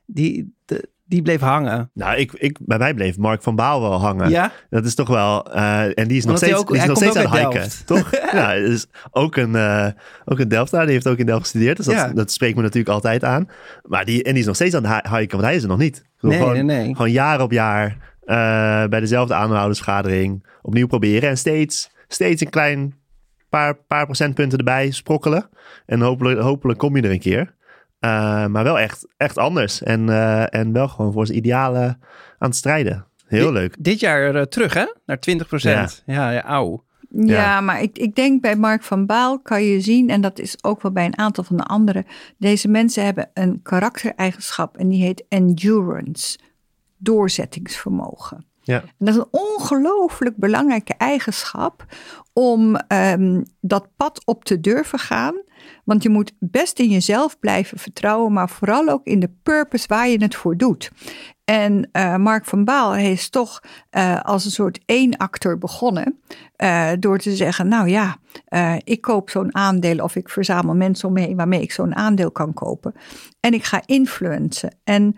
die, 0.05 0.55
de, 0.65 0.89
die 1.07 1.21
bleef 1.21 1.39
hangen? 1.39 1.89
Nou, 1.93 2.17
ik, 2.17 2.33
ik, 2.33 2.57
bij 2.61 2.77
mij 2.77 2.93
bleef 2.93 3.17
Mark 3.17 3.43
van 3.43 3.55
Baal 3.55 3.81
wel 3.81 3.99
hangen. 3.99 4.29
Ja? 4.29 4.51
Dat 4.69 4.85
is 4.85 4.95
toch 4.95 5.07
wel... 5.07 5.53
en 5.53 6.07
die 6.07 6.17
is 6.17 6.25
nog 6.25 6.37
steeds, 6.37 6.53
ook, 6.53 6.67
die 6.67 6.77
is 6.77 6.85
nog 6.85 6.97
steeds 6.97 7.15
aan 7.15 7.31
het 7.31 7.53
hiken, 7.53 7.69
toch? 7.85 8.11
ja, 8.31 8.53
is 8.53 8.87
ook 9.11 9.35
een, 9.35 9.55
ook 10.25 10.39
een 10.39 10.47
Delftaar. 10.47 10.83
Die 10.83 10.93
heeft 10.93 11.07
ook 11.07 11.17
in 11.17 11.25
Delft 11.25 11.41
gestudeerd. 11.41 11.77
Dus 11.77 11.85
dat, 11.85 11.95
ja. 11.95 12.07
dat 12.07 12.31
spreekt 12.31 12.55
me 12.55 12.61
natuurlijk 12.61 12.93
altijd 12.93 13.23
aan. 13.23 13.49
Maar 13.83 14.05
die, 14.05 14.23
en 14.23 14.31
die 14.31 14.39
is 14.39 14.45
nog 14.45 14.55
steeds 14.55 14.75
aan 14.75 14.85
het 14.85 15.07
hiken, 15.07 15.37
want 15.37 15.43
hij 15.43 15.55
is 15.55 15.63
er 15.63 15.69
nog 15.69 15.77
niet. 15.77 16.05
Nee, 16.19 16.37
gewoon, 16.37 16.53
nee, 16.53 16.63
nee. 16.63 16.95
Gewoon 16.95 17.11
jaar 17.11 17.41
op 17.41 17.51
jaar 17.51 17.87
uh, 18.25 18.85
bij 18.85 18.99
dezelfde 18.99 19.33
aandeelhoudersvergadering 19.33 20.45
opnieuw 20.61 20.87
proberen. 20.87 21.29
En 21.29 21.37
steeds, 21.37 21.91
steeds 22.07 22.41
een 22.41 22.49
klein 22.49 22.95
paar, 23.49 23.75
paar 23.75 24.05
procentpunten 24.05 24.57
erbij 24.57 24.91
sprokkelen. 24.91 25.49
En 25.85 26.01
hopelijk, 26.01 26.39
hopelijk 26.39 26.79
kom 26.79 26.95
je 26.95 27.01
er 27.01 27.11
een 27.11 27.19
keer. 27.19 27.55
Uh, 27.99 28.45
maar 28.45 28.63
wel 28.63 28.79
echt, 28.79 29.07
echt 29.17 29.37
anders. 29.37 29.83
En, 29.83 30.07
uh, 30.07 30.53
en 30.53 30.71
wel 30.73 30.87
gewoon 30.87 31.13
voor 31.13 31.25
zijn 31.25 31.37
idealen 31.37 31.99
aan 32.37 32.47
het 32.47 32.55
strijden. 32.55 33.05
Heel 33.25 33.45
dit, 33.45 33.53
leuk. 33.53 33.75
Dit 33.79 33.99
jaar 33.99 34.47
terug, 34.47 34.73
hè? 34.73 34.85
Naar 35.05 35.19
20 35.19 35.47
procent. 35.47 36.03
Ja. 36.05 36.13
ja, 36.13 36.31
ja, 36.31 36.43
auw. 36.43 36.85
Ja, 37.09 37.33
ja, 37.33 37.61
maar 37.61 37.81
ik, 37.81 37.97
ik 37.97 38.15
denk 38.15 38.41
bij 38.41 38.55
Mark 38.55 38.83
van 38.83 39.05
Baal 39.05 39.39
kan 39.39 39.63
je 39.63 39.81
zien, 39.81 40.09
en 40.09 40.21
dat 40.21 40.39
is 40.39 40.63
ook 40.63 40.81
wel 40.81 40.91
bij 40.91 41.05
een 41.05 41.17
aantal 41.17 41.43
van 41.43 41.57
de 41.57 41.63
anderen, 41.63 42.05
deze 42.37 42.67
mensen 42.67 43.05
hebben 43.05 43.29
een 43.33 43.61
karaktereigenschap 43.61 44.77
en 44.77 44.89
die 44.89 45.03
heet 45.03 45.25
endurance 45.29 46.37
doorzettingsvermogen. 46.97 48.45
Ja. 48.61 48.81
En 48.81 49.05
dat 49.05 49.07
is 49.07 49.15
een 49.15 49.27
ongelooflijk 49.31 50.35
belangrijke 50.35 50.93
eigenschap 50.93 51.85
om 52.33 52.79
um, 52.87 53.45
dat 53.61 53.87
pad 53.95 54.21
op 54.25 54.43
te 54.43 54.59
durven 54.59 54.99
gaan. 54.99 55.41
Want 55.87 56.03
je 56.03 56.09
moet 56.09 56.33
best 56.39 56.79
in 56.79 56.89
jezelf 56.89 57.39
blijven 57.39 57.77
vertrouwen, 57.77 58.33
maar 58.33 58.49
vooral 58.49 58.87
ook 58.87 59.05
in 59.05 59.19
de 59.19 59.29
purpose 59.43 59.87
waar 59.87 60.07
je 60.07 60.21
het 60.21 60.35
voor 60.35 60.57
doet. 60.57 60.91
En 61.43 61.89
uh, 61.93 62.15
Mark 62.15 62.45
van 62.45 62.63
Baal 62.63 62.95
is 62.95 63.29
toch 63.29 63.61
uh, 63.91 64.21
als 64.21 64.45
een 64.45 64.51
soort 64.51 64.79
één 64.85 65.17
acteur 65.17 65.57
begonnen. 65.57 66.19
Uh, 66.57 66.89
door 66.99 67.17
te 67.17 67.35
zeggen, 67.35 67.67
nou 67.67 67.89
ja, 67.89 68.17
ik 68.83 69.01
koop 69.01 69.29
zo'n 69.29 69.55
aandeel 69.55 69.97
of 69.97 70.15
ik 70.15 70.29
verzamel 70.29 70.75
mensen 70.75 71.07
om 71.07 71.13
me 71.13 71.21
heen 71.21 71.35
waarmee 71.35 71.61
ik 71.61 71.71
zo'n 71.71 71.95
aandeel 71.95 72.31
kan 72.31 72.53
kopen. 72.53 72.93
En 73.39 73.53
ik 73.53 73.63
ga 73.63 73.81
influencen. 73.85 74.75
En 74.83 75.15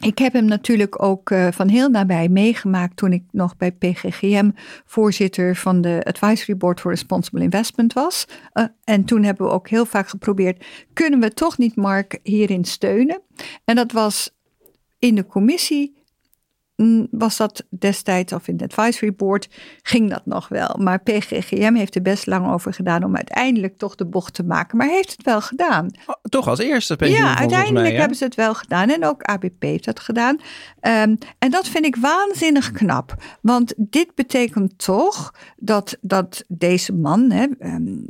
ik 0.00 0.18
heb 0.18 0.32
hem 0.32 0.44
natuurlijk 0.44 1.02
ook 1.02 1.30
uh, 1.30 1.48
van 1.50 1.68
heel 1.68 1.88
nabij 1.88 2.28
meegemaakt 2.28 2.96
toen 2.96 3.12
ik 3.12 3.24
nog 3.30 3.56
bij 3.56 3.72
PGGM 3.72 4.50
voorzitter 4.84 5.56
van 5.56 5.80
de 5.80 6.00
Advisory 6.04 6.56
Board 6.56 6.80
for 6.80 6.90
Responsible 6.90 7.42
Investment 7.42 7.92
was. 7.92 8.26
Uh, 8.54 8.64
en 8.84 9.04
toen 9.04 9.22
hebben 9.22 9.46
we 9.46 9.52
ook 9.52 9.68
heel 9.68 9.86
vaak 9.86 10.08
geprobeerd, 10.08 10.66
kunnen 10.92 11.20
we 11.20 11.34
toch 11.34 11.58
niet 11.58 11.76
Mark 11.76 12.18
hierin 12.22 12.64
steunen? 12.64 13.22
En 13.64 13.76
dat 13.76 13.92
was 13.92 14.36
in 14.98 15.14
de 15.14 15.26
commissie 15.26 15.97
was 17.10 17.36
dat 17.36 17.66
destijds, 17.70 18.32
of 18.32 18.48
in 18.48 18.58
het 18.58 18.62
advisory 18.62 19.14
board, 19.14 19.48
ging 19.82 20.10
dat 20.10 20.26
nog 20.26 20.48
wel. 20.48 20.76
Maar 20.78 21.02
PGGM 21.02 21.74
heeft 21.74 21.94
er 21.94 22.02
best 22.02 22.26
lang 22.26 22.52
over 22.52 22.72
gedaan 22.72 23.04
om 23.04 23.16
uiteindelijk 23.16 23.76
toch 23.76 23.94
de 23.94 24.06
bocht 24.06 24.34
te 24.34 24.42
maken. 24.42 24.76
Maar 24.76 24.88
heeft 24.88 25.10
het 25.10 25.22
wel 25.22 25.40
gedaan. 25.40 25.90
Oh, 26.06 26.14
toch 26.22 26.48
als 26.48 26.58
eerste 26.58 26.96
Ja, 26.98 27.38
uiteindelijk 27.38 27.88
mij, 27.88 27.96
hebben 27.96 28.16
ze 28.16 28.24
het 28.24 28.34
wel 28.34 28.54
gedaan. 28.54 28.90
En 28.90 29.04
ook 29.04 29.22
ABP 29.22 29.62
heeft 29.62 29.84
dat 29.84 30.00
gedaan. 30.00 30.36
Um, 30.80 31.18
en 31.38 31.50
dat 31.50 31.68
vind 31.68 31.84
ik 31.84 31.96
waanzinnig 31.96 32.70
knap. 32.70 33.14
Want 33.40 33.74
dit 33.76 34.14
betekent 34.14 34.78
toch 34.78 35.34
dat, 35.56 35.98
dat 36.00 36.44
deze 36.48 36.92
man, 36.92 37.30
hè, 37.30 37.46
um, 37.60 38.06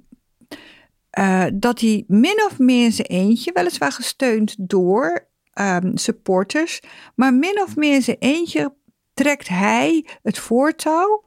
uh, 1.19 1.45
dat 1.55 1.81
hij 1.81 2.05
min 2.07 2.43
of 2.47 2.59
meer 2.59 2.85
in 2.85 2.93
zijn 2.93 3.09
eentje, 3.09 3.51
weliswaar 3.55 3.93
gesteund 3.93 4.55
door 4.59 5.28
um, 5.61 5.97
supporters. 5.97 6.81
Maar 7.15 7.35
min 7.35 7.63
of 7.63 7.77
meer 7.77 7.95
in 7.95 8.03
zijn 8.03 8.17
eentje 8.19 8.75
trekt 9.15 9.49
hij 9.49 10.07
het 10.23 10.39
voortouw 10.39 11.25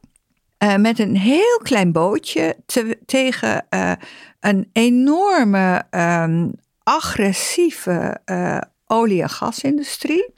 uh, 0.63 0.75
met 0.75 0.99
een 0.99 1.17
heel 1.17 1.59
klein 1.63 1.91
bootje 1.91 2.55
te, 2.65 2.97
tegen 3.05 3.65
uh, 3.69 3.91
een 4.39 4.69
enorme 4.73 5.83
um, 5.91 6.53
agressieve 6.83 8.19
uh, 8.25 8.57
olie- 8.85 9.21
en 9.21 9.29
gasindustrie. 9.29 10.33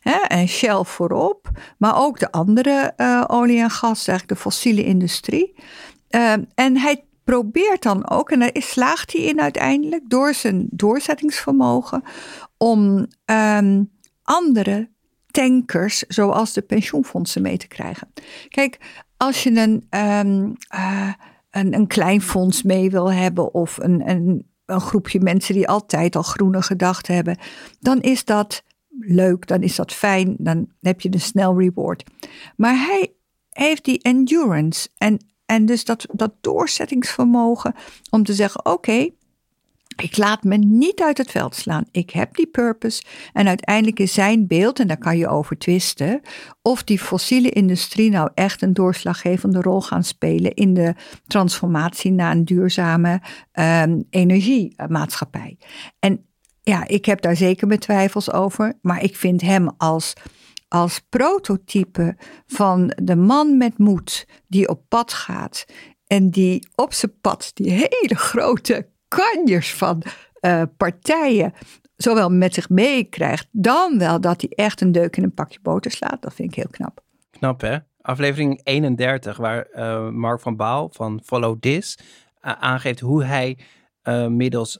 Hè, 0.00 0.18
en 0.18 0.48
Shell 0.48 0.84
voorop, 0.84 1.50
maar 1.78 1.96
ook 1.96 2.18
de 2.18 2.32
andere 2.32 2.94
olie 3.26 3.60
en 3.60 3.70
gas, 3.70 4.08
eigenlijk 4.08 4.28
de 4.28 4.44
fossiele 4.44 4.84
industrie. 4.84 5.54
Ehm, 6.08 6.42
en 6.54 6.76
hij 6.76 7.04
probeert 7.26 7.82
dan 7.82 8.10
ook, 8.10 8.30
en 8.30 8.38
daar 8.38 8.50
slaagt 8.54 9.12
hij 9.12 9.22
in 9.22 9.40
uiteindelijk 9.40 10.02
door 10.08 10.34
zijn 10.34 10.66
doorzettingsvermogen, 10.70 12.02
om 12.56 13.06
um, 13.24 13.90
andere 14.22 14.90
tankers, 15.30 15.98
zoals 15.98 16.52
de 16.52 16.62
pensioenfondsen, 16.62 17.42
mee 17.42 17.56
te 17.56 17.66
krijgen. 17.66 18.12
Kijk, 18.48 19.04
als 19.16 19.42
je 19.42 19.50
een, 19.50 20.00
um, 20.00 20.52
uh, 20.74 21.12
een, 21.50 21.74
een 21.74 21.86
klein 21.86 22.22
fonds 22.22 22.62
mee 22.62 22.90
wil 22.90 23.12
hebben 23.12 23.54
of 23.54 23.78
een, 23.78 24.08
een, 24.08 24.46
een 24.66 24.80
groepje 24.80 25.20
mensen 25.20 25.54
die 25.54 25.68
altijd 25.68 26.16
al 26.16 26.22
groene 26.22 26.62
gedachten 26.62 27.14
hebben, 27.14 27.38
dan 27.80 28.00
is 28.00 28.24
dat 28.24 28.62
leuk, 28.98 29.46
dan 29.46 29.62
is 29.62 29.76
dat 29.76 29.92
fijn, 29.92 30.34
dan 30.38 30.68
heb 30.80 31.00
je 31.00 31.12
een 31.12 31.20
snel 31.20 31.58
reward. 31.58 32.04
Maar 32.56 32.74
hij 32.76 33.14
heeft 33.50 33.84
die 33.84 34.02
endurance 34.02 34.88
en, 34.96 35.18
en 35.46 35.66
dus 35.66 35.84
dat, 35.84 36.06
dat 36.12 36.32
doorzettingsvermogen 36.40 37.74
om 38.10 38.22
te 38.22 38.34
zeggen: 38.34 38.66
oké, 38.66 39.08
ik 40.02 40.16
laat 40.16 40.42
me 40.42 40.56
niet 40.56 41.00
uit 41.00 41.18
het 41.18 41.30
veld 41.30 41.54
slaan. 41.54 41.84
Ik 41.90 42.10
heb 42.10 42.36
die 42.36 42.46
purpose. 42.46 43.02
En 43.32 43.48
uiteindelijk 43.48 43.98
is 43.98 44.14
zijn 44.14 44.46
beeld, 44.46 44.80
en 44.80 44.86
daar 44.86 44.98
kan 44.98 45.18
je 45.18 45.28
over 45.28 45.58
twisten, 45.58 46.20
of 46.62 46.84
die 46.84 46.98
fossiele 46.98 47.50
industrie 47.50 48.10
nou 48.10 48.30
echt 48.34 48.62
een 48.62 48.74
doorslaggevende 48.74 49.60
rol 49.60 49.80
gaan 49.80 50.04
spelen 50.04 50.54
in 50.54 50.74
de 50.74 50.94
transformatie 51.26 52.12
naar 52.12 52.30
een 52.30 52.44
duurzame 52.44 53.20
um, 53.52 54.06
energiemaatschappij. 54.10 55.58
En 55.98 56.26
ja, 56.62 56.86
ik 56.86 57.04
heb 57.04 57.20
daar 57.20 57.36
zeker 57.36 57.66
mijn 57.66 57.80
twijfels 57.80 58.32
over, 58.32 58.78
maar 58.82 59.02
ik 59.02 59.16
vind 59.16 59.40
hem 59.40 59.70
als 59.76 60.12
als 60.68 61.00
prototype 61.08 62.16
van 62.46 62.92
de 63.02 63.16
man 63.16 63.56
met 63.56 63.78
moed 63.78 64.26
die 64.46 64.68
op 64.68 64.82
pad 64.88 65.12
gaat 65.12 65.64
en 66.06 66.30
die 66.30 66.68
op 66.74 66.92
zijn 66.92 67.20
pad 67.20 67.50
die 67.54 67.70
hele 67.70 68.14
grote 68.14 68.88
kanjers 69.08 69.74
van 69.74 70.02
uh, 70.40 70.62
partijen 70.76 71.52
zowel 71.96 72.30
met 72.30 72.54
zich 72.54 72.68
meekrijgt, 72.68 73.48
dan 73.50 73.98
wel 73.98 74.20
dat 74.20 74.40
hij 74.40 74.50
echt 74.50 74.80
een 74.80 74.92
deuk 74.92 75.16
in 75.16 75.22
een 75.22 75.34
pakje 75.34 75.58
boter 75.62 75.90
slaat. 75.90 76.22
Dat 76.22 76.34
vind 76.34 76.48
ik 76.48 76.56
heel 76.56 76.70
knap. 76.70 77.00
Knap 77.30 77.60
hè? 77.60 77.76
Aflevering 78.00 78.60
31, 78.62 79.36
waar 79.36 79.68
uh, 79.74 80.08
Mark 80.08 80.40
van 80.40 80.56
Baal 80.56 80.88
van 80.92 81.20
Follow 81.24 81.60
This 81.60 81.98
uh, 82.42 82.52
aangeeft 82.52 83.00
hoe 83.00 83.24
hij 83.24 83.58
middels 84.28 84.78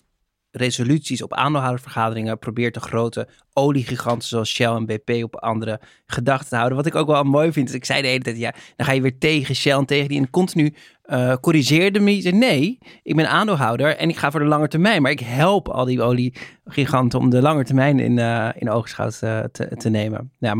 resoluties 0.56 1.22
op 1.22 1.34
aandeelhoudersvergaderingen 1.34 2.38
probeert 2.38 2.74
de 2.74 2.80
grote 2.80 3.28
oliegiganten 3.52 4.28
zoals 4.28 4.50
Shell 4.50 4.70
en 4.70 4.86
BP 4.86 5.22
op 5.22 5.36
andere 5.36 5.80
gedachten 6.06 6.48
te 6.48 6.54
houden. 6.54 6.76
Wat 6.76 6.86
ik 6.86 6.94
ook 6.94 7.06
wel 7.06 7.22
mooi 7.22 7.52
vind, 7.52 7.74
ik 7.74 7.84
zei 7.84 8.02
de 8.02 8.08
hele 8.08 8.22
tijd, 8.22 8.38
ja, 8.38 8.54
dan 8.76 8.86
ga 8.86 8.92
je 8.92 9.00
weer 9.00 9.18
tegen 9.18 9.54
Shell 9.54 9.76
en 9.76 9.84
tegen 9.84 10.08
die 10.08 10.18
en 10.18 10.30
continu 10.30 10.74
uh, 11.06 11.34
corrigeerde 11.40 12.00
me. 12.00 12.20
Zei, 12.20 12.36
nee, 12.36 12.78
ik 13.02 13.16
ben 13.16 13.28
aandeelhouder 13.28 13.96
en 13.96 14.08
ik 14.08 14.16
ga 14.16 14.30
voor 14.30 14.40
de 14.40 14.46
lange 14.46 14.68
termijn, 14.68 15.02
maar 15.02 15.10
ik 15.10 15.20
help 15.20 15.68
al 15.68 15.84
die 15.84 16.02
oliegiganten 16.02 17.18
om 17.18 17.30
de 17.30 17.42
lange 17.42 17.64
termijn 17.64 17.98
in, 18.00 18.16
uh, 18.16 18.48
in 18.54 18.70
oogschouw 18.70 19.10
te, 19.10 19.70
te, 19.76 19.88
nemen. 19.88 20.32
Ja, 20.38 20.54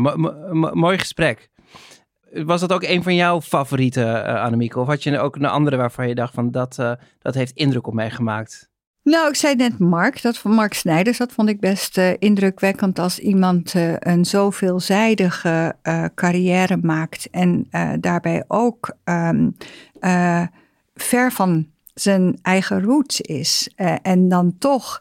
mooi 0.73 0.97
gesprek. 0.97 1.49
Was 2.31 2.61
dat 2.61 2.73
ook 2.73 2.83
een 2.83 3.03
van 3.03 3.15
jouw 3.15 3.41
favorieten, 3.41 4.07
uh, 4.07 4.43
Annemieke? 4.43 4.79
Of 4.79 4.87
had 4.87 5.03
je 5.03 5.19
ook 5.19 5.35
een 5.35 5.45
andere 5.45 5.75
waarvan 5.75 6.07
je 6.07 6.15
dacht 6.15 6.33
van 6.33 6.51
dat, 6.51 6.75
dat 7.19 7.33
heeft 7.33 7.51
indruk 7.55 7.87
op 7.87 7.93
mij 7.93 8.09
gemaakt? 8.09 8.69
Nou, 9.07 9.29
ik 9.29 9.35
zei 9.35 9.55
net 9.55 9.79
Mark, 9.79 10.21
dat 10.21 10.37
van 10.37 10.51
Mark 10.51 10.73
Snijders, 10.73 11.17
dat 11.17 11.31
vond 11.31 11.49
ik 11.49 11.59
best 11.59 11.97
uh, 11.97 12.09
indrukwekkend 12.19 12.99
als 12.99 13.19
iemand 13.19 13.73
uh, 13.73 13.93
een 13.99 14.25
zo 14.25 14.49
veelzijdige 14.49 15.75
uh, 15.83 16.05
carrière 16.15 16.77
maakt 16.77 17.27
en 17.31 17.67
daarbij 17.99 18.43
ook 18.47 18.95
um, 19.03 19.57
ver 20.95 21.31
van 21.31 21.67
zijn 21.93 22.39
eigen 22.41 22.83
roots 22.83 23.21
is 23.21 23.71
en 24.01 24.29
dan 24.29 24.55
toch 24.57 24.99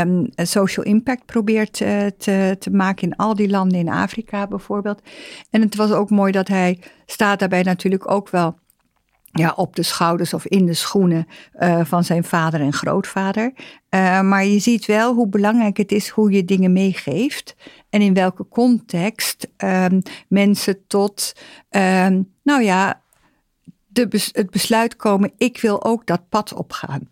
um, 0.00 0.28
social 0.36 0.84
impact 0.84 1.26
probeert 1.26 1.72
te, 1.72 2.56
te 2.58 2.70
maken 2.70 3.08
in 3.08 3.16
al 3.16 3.34
die 3.34 3.48
landen 3.48 3.78
in 3.78 3.88
Afrika 3.88 4.46
bijvoorbeeld. 4.46 5.02
En 5.50 5.60
het 5.60 5.76
was 5.76 5.90
ook 5.90 6.10
mooi 6.10 6.32
dat 6.32 6.48
hij 6.48 6.80
staat 7.06 7.38
daarbij 7.38 7.62
natuurlijk 7.62 8.10
ook 8.10 8.30
wel 8.30 8.58
ja, 9.36 9.52
op 9.56 9.76
de 9.76 9.82
schouders 9.82 10.34
of 10.34 10.46
in 10.46 10.66
de 10.66 10.74
schoenen 10.74 11.26
uh, 11.58 11.84
van 11.84 12.04
zijn 12.04 12.24
vader 12.24 12.60
en 12.60 12.72
grootvader. 12.72 13.52
Uh, 13.90 14.20
maar 14.20 14.44
je 14.44 14.58
ziet 14.58 14.86
wel 14.86 15.14
hoe 15.14 15.28
belangrijk 15.28 15.76
het 15.76 15.92
is 15.92 16.08
hoe 16.08 16.30
je 16.30 16.44
dingen 16.44 16.72
meegeeft. 16.72 17.56
En 17.90 18.00
in 18.00 18.14
welke 18.14 18.48
context 18.48 19.48
um, 19.56 20.02
mensen 20.28 20.86
tot, 20.86 21.32
um, 21.70 22.32
nou 22.42 22.62
ja, 22.62 23.02
de 23.86 24.08
bes 24.08 24.28
het 24.32 24.50
besluit 24.50 24.96
komen: 24.96 25.32
ik 25.36 25.60
wil 25.60 25.84
ook 25.84 26.06
dat 26.06 26.28
pad 26.28 26.54
opgaan. 26.54 27.08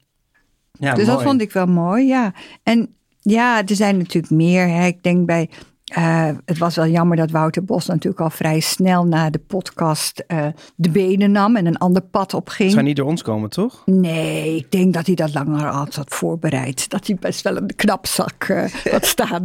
Ja, 0.73 0.95
dus 0.95 1.05
mooi. 1.05 1.17
dat 1.17 1.27
vond 1.27 1.41
ik 1.41 1.53
wel 1.53 1.67
mooi, 1.67 2.07
ja. 2.07 2.33
En 2.63 2.95
ja, 3.21 3.67
er 3.67 3.77
zijn 3.77 3.97
natuurlijk 3.97 4.33
meer. 4.33 4.69
Hè. 4.69 4.87
Ik 4.87 5.03
denk 5.03 5.27
bij 5.27 5.51
uh, 5.99 6.31
het 6.45 6.59
was 6.59 6.77
wel 6.77 6.87
jammer 6.87 7.17
dat 7.17 7.31
Wouter 7.31 7.65
Bos 7.65 7.87
natuurlijk 7.87 8.21
al 8.21 8.31
vrij 8.31 8.61
snel 8.61 9.05
na 9.05 9.31
de 9.31 9.39
podcast 9.39 10.25
uh, 10.29 10.47
de 10.77 10.91
benen 10.91 11.31
nam 11.31 11.57
en 11.57 11.67
een 11.67 11.79
ander 11.79 12.03
pad 12.03 12.35
opging. 12.35 12.71
Zou 12.71 12.85
niet 12.85 12.97
door 12.97 13.07
ons 13.07 13.23
komen, 13.23 13.51
toch? 13.51 13.83
Nee, 13.87 14.57
ik 14.57 14.71
denk 14.71 14.95
dat 14.95 15.07
hij 15.07 15.15
dat 15.15 15.35
langer 15.35 15.67
had, 15.67 15.95
had 15.95 16.15
voorbereid. 16.15 16.89
Dat 16.89 17.07
hij 17.07 17.17
best 17.21 17.43
wel 17.43 17.57
een 17.57 17.75
knapzak 17.77 18.49
uh, 18.49 18.65
had 18.91 19.07
staan. 19.07 19.43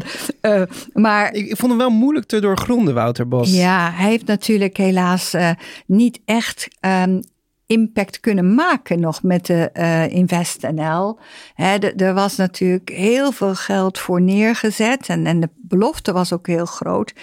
maar, 0.93 1.33
ik, 1.33 1.47
ik, 1.47 1.57
vond 1.57 1.71
hem 1.71 1.79
wel 1.79 1.89
moeilijk 1.89 2.25
te 2.25 2.39
doorgronden, 2.39 2.93
Wouter 2.93 3.27
Bos. 3.27 3.55
Ja, 3.55 3.91
hij 3.91 4.09
heeft 4.09 4.25
natuurlijk 4.25 4.77
helaas 4.77 5.35
niet 5.85 6.19
echt 6.25 6.67
um, 6.81 7.21
impact 7.69 8.19
kunnen 8.19 8.53
maken 8.53 8.99
nog 8.99 9.23
met 9.23 9.45
de 9.45 9.69
uh, 9.73 10.09
InvestNL. 10.15 11.19
er 11.95 12.13
was 12.13 12.35
natuurlijk 12.35 12.89
heel 12.89 13.31
veel 13.31 13.55
geld 13.55 13.99
voor 13.99 14.21
neergezet 14.21 15.07
en, 15.07 15.25
en 15.25 15.39
de 15.39 15.49
belofte 15.55 16.11
was 16.11 16.33
ook 16.33 16.47
heel 16.47 16.65
groot. 16.65 17.13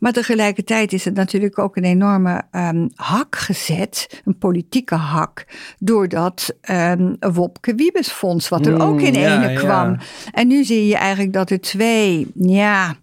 Maar 0.00 0.12
tegelijkertijd 0.12 0.92
is 0.92 1.04
het 1.04 1.14
natuurlijk 1.14 1.58
ook 1.58 1.76
een 1.76 1.84
enorme 1.84 2.42
um, 2.52 2.90
hak 2.94 3.36
gezet, 3.36 4.22
een 4.24 4.38
politieke 4.38 4.94
hak, 4.94 5.46
door 5.78 6.08
dat 6.08 6.56
um, 6.70 7.16
Wopke 7.20 7.74
Wiebes 7.74 8.08
Fonds, 8.08 8.48
wat 8.48 8.66
er 8.66 8.82
ook 8.82 8.98
mm, 8.98 9.04
in 9.04 9.14
ene 9.14 9.54
kwam. 9.54 9.90
Ja. 9.90 9.98
En 10.32 10.46
nu 10.48 10.64
zie 10.64 10.86
je 10.86 10.96
eigenlijk 10.96 11.32
dat 11.32 11.50
er 11.50 11.60
twee, 11.60 12.26
ja 12.34 12.96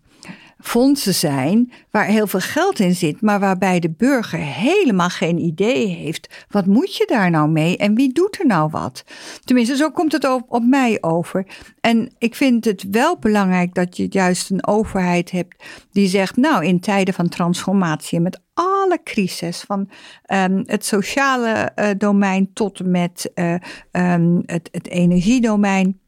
fondsen 0.62 1.14
zijn 1.14 1.72
waar 1.92 2.06
heel 2.06 2.28
veel 2.28 2.40
geld 2.40 2.80
in 2.80 2.96
zit, 2.96 3.22
maar 3.22 3.40
waarbij 3.40 3.80
de 3.80 3.90
burger 3.90 4.40
helemaal 4.40 5.10
geen 5.10 5.38
idee 5.38 5.88
heeft. 5.88 6.46
Wat 6.50 6.66
moet 6.66 6.96
je 6.96 7.06
daar 7.06 7.30
nou 7.30 7.50
mee 7.50 7.78
en 7.78 7.96
wie 7.96 8.14
doet 8.14 8.40
er 8.40 8.46
nou 8.46 8.70
wat? 8.70 9.04
Tenminste, 9.44 9.76
zo 9.76 9.90
komt 9.90 10.12
het 10.12 10.30
op, 10.30 10.46
op 10.48 10.64
mij 10.64 10.98
over. 11.02 11.46
En 11.80 12.12
ik 12.18 12.36
vind 12.36 12.66
het 12.66 12.86
wel 12.92 13.18
belangrijk 13.20 13.74
dat 13.74 13.98
je 13.98 14.08
juist 14.10 14.50
een 14.50 14.68
overheid 14.68 15.32
hebt 15.32 15.64
die 15.92 16.08
zegt, 16.08 16.36
nou, 16.36 16.66
in 16.66 16.80
tijden 16.80 17.14
van 17.14 17.30
transformatie 17.30 18.20
met 18.20 18.40
alle 18.54 19.00
crisis, 19.04 19.62
van 19.62 19.90
um, 20.34 20.64
het 20.66 20.86
sociale 20.86 21.72
uh, 21.76 21.90
domein 21.98 22.54
tot 22.54 22.86
met 22.86 23.32
uh, 23.36 23.54
um, 23.92 24.44
het, 24.46 24.70
het 24.72 24.88
energiedomein 24.88 26.01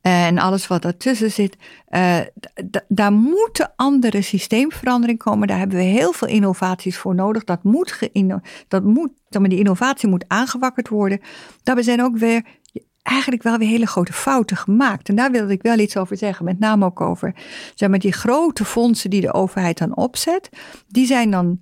en 0.00 0.38
alles 0.38 0.66
wat 0.66 0.82
daartussen 0.82 1.30
zit, 1.30 1.56
uh, 1.90 2.18
daar 2.88 3.12
moeten 3.12 3.72
andere 3.76 4.22
systeemveranderingen 4.22 5.22
komen. 5.22 5.48
Daar 5.48 5.58
hebben 5.58 5.76
we 5.76 5.82
heel 5.82 6.12
veel 6.12 6.28
innovaties 6.28 6.98
voor 6.98 7.14
nodig. 7.14 7.44
Dat 7.44 7.62
moet, 7.62 7.98
dat 8.68 9.40
moet 9.40 9.50
die 9.50 9.58
innovatie 9.58 10.08
moet 10.08 10.24
aangewakkerd 10.28 10.88
worden. 10.88 11.20
Daarbij 11.62 11.84
zijn 11.84 12.02
ook 12.02 12.18
weer 12.18 12.42
eigenlijk 13.02 13.42
wel 13.42 13.58
weer 13.58 13.68
hele 13.68 13.86
grote 13.86 14.12
fouten 14.12 14.56
gemaakt. 14.56 15.08
En 15.08 15.16
daar 15.16 15.30
wilde 15.30 15.52
ik 15.52 15.62
wel 15.62 15.78
iets 15.78 15.96
over 15.96 16.16
zeggen, 16.16 16.44
met 16.44 16.58
name 16.58 16.84
ook 16.84 17.00
over 17.00 17.34
zeg 17.74 17.88
maar, 17.88 17.98
die 17.98 18.12
grote 18.12 18.64
fondsen 18.64 19.10
die 19.10 19.20
de 19.20 19.32
overheid 19.32 19.78
dan 19.78 19.96
opzet. 19.96 20.48
Die 20.88 21.06
zijn 21.06 21.30
dan 21.30 21.60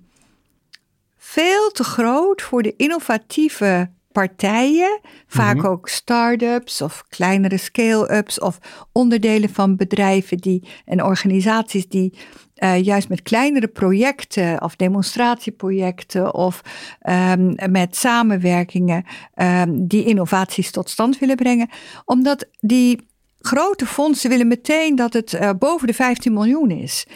veel 1.17 1.71
te 1.71 1.83
groot 1.83 2.41
voor 2.41 2.63
de 2.63 2.75
innovatieve 2.75 3.89
partijen, 4.17 4.99
vaak 5.27 5.55
mm 5.55 5.61
-hmm. 5.61 5.69
ook 5.69 5.89
start-ups 5.89 6.81
of 6.81 7.03
kleinere 7.09 7.57
scale-ups 7.57 8.39
of 8.39 8.57
onderdelen 8.91 9.49
van 9.49 9.75
bedrijven 9.75 10.37
die, 10.37 10.67
en 10.85 11.03
organisaties 11.03 11.87
die 11.87 12.13
uh, 12.55 12.83
juist 12.83 13.09
met 13.09 13.21
kleinere 13.21 13.67
projecten 13.67 14.61
of 14.61 14.75
demonstratieprojecten 14.75 16.33
of 16.33 16.61
um, 17.09 17.55
met 17.69 17.95
samenwerkingen 17.95 19.03
um, 19.35 19.87
die 19.87 20.05
innovaties 20.05 20.71
tot 20.71 20.89
stand 20.89 21.19
willen 21.19 21.35
brengen. 21.35 21.69
Omdat 22.05 22.47
die 22.59 23.07
grote 23.39 23.85
fondsen 23.85 24.29
willen 24.29 24.47
meteen 24.47 24.95
dat 24.95 25.13
het 25.13 25.33
uh, 25.33 25.49
boven 25.59 25.87
de 25.87 25.93
15 25.93 26.33
miljoen 26.33 26.71
is. 26.71 27.07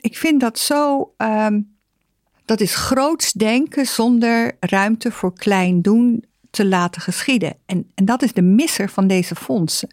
Ik 0.00 0.16
vind 0.16 0.40
dat 0.40 0.58
zo. 0.58 1.12
Um, 1.16 1.75
dat 2.46 2.60
is 2.60 2.74
groots 2.74 3.32
denken 3.32 3.86
zonder 3.86 4.56
ruimte 4.60 5.10
voor 5.10 5.34
klein 5.34 5.82
doen 5.82 6.24
te 6.50 6.66
laten 6.66 7.02
geschieden. 7.02 7.54
En, 7.66 7.90
en 7.94 8.04
dat 8.04 8.22
is 8.22 8.32
de 8.32 8.42
misser 8.42 8.88
van 8.88 9.06
deze 9.06 9.34
fondsen. 9.34 9.88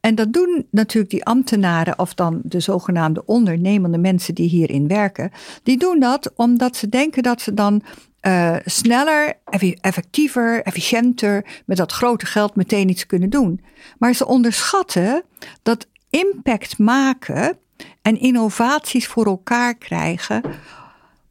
En 0.00 0.14
dat 0.14 0.32
doen 0.32 0.66
natuurlijk 0.70 1.10
die 1.10 1.24
ambtenaren, 1.24 1.98
of 1.98 2.14
dan 2.14 2.40
de 2.42 2.60
zogenaamde 2.60 3.24
ondernemende 3.24 3.98
mensen 3.98 4.34
die 4.34 4.48
hierin 4.48 4.88
werken. 4.88 5.30
Die 5.62 5.78
doen 5.78 6.00
dat 6.00 6.32
omdat 6.36 6.76
ze 6.76 6.88
denken 6.88 7.22
dat 7.22 7.40
ze 7.40 7.54
dan 7.54 7.82
uh, 8.22 8.56
sneller, 8.64 9.34
effectiever, 9.80 10.62
efficiënter 10.62 11.44
met 11.66 11.76
dat 11.76 11.92
grote 11.92 12.26
geld 12.26 12.54
meteen 12.56 12.88
iets 12.88 13.06
kunnen 13.06 13.30
doen. 13.30 13.60
Maar 13.98 14.14
ze 14.14 14.26
onderschatten 14.26 15.22
dat 15.62 15.86
impact 16.10 16.78
maken 16.78 17.58
en 18.02 18.20
innovaties 18.20 19.06
voor 19.06 19.26
elkaar 19.26 19.74
krijgen 19.74 20.42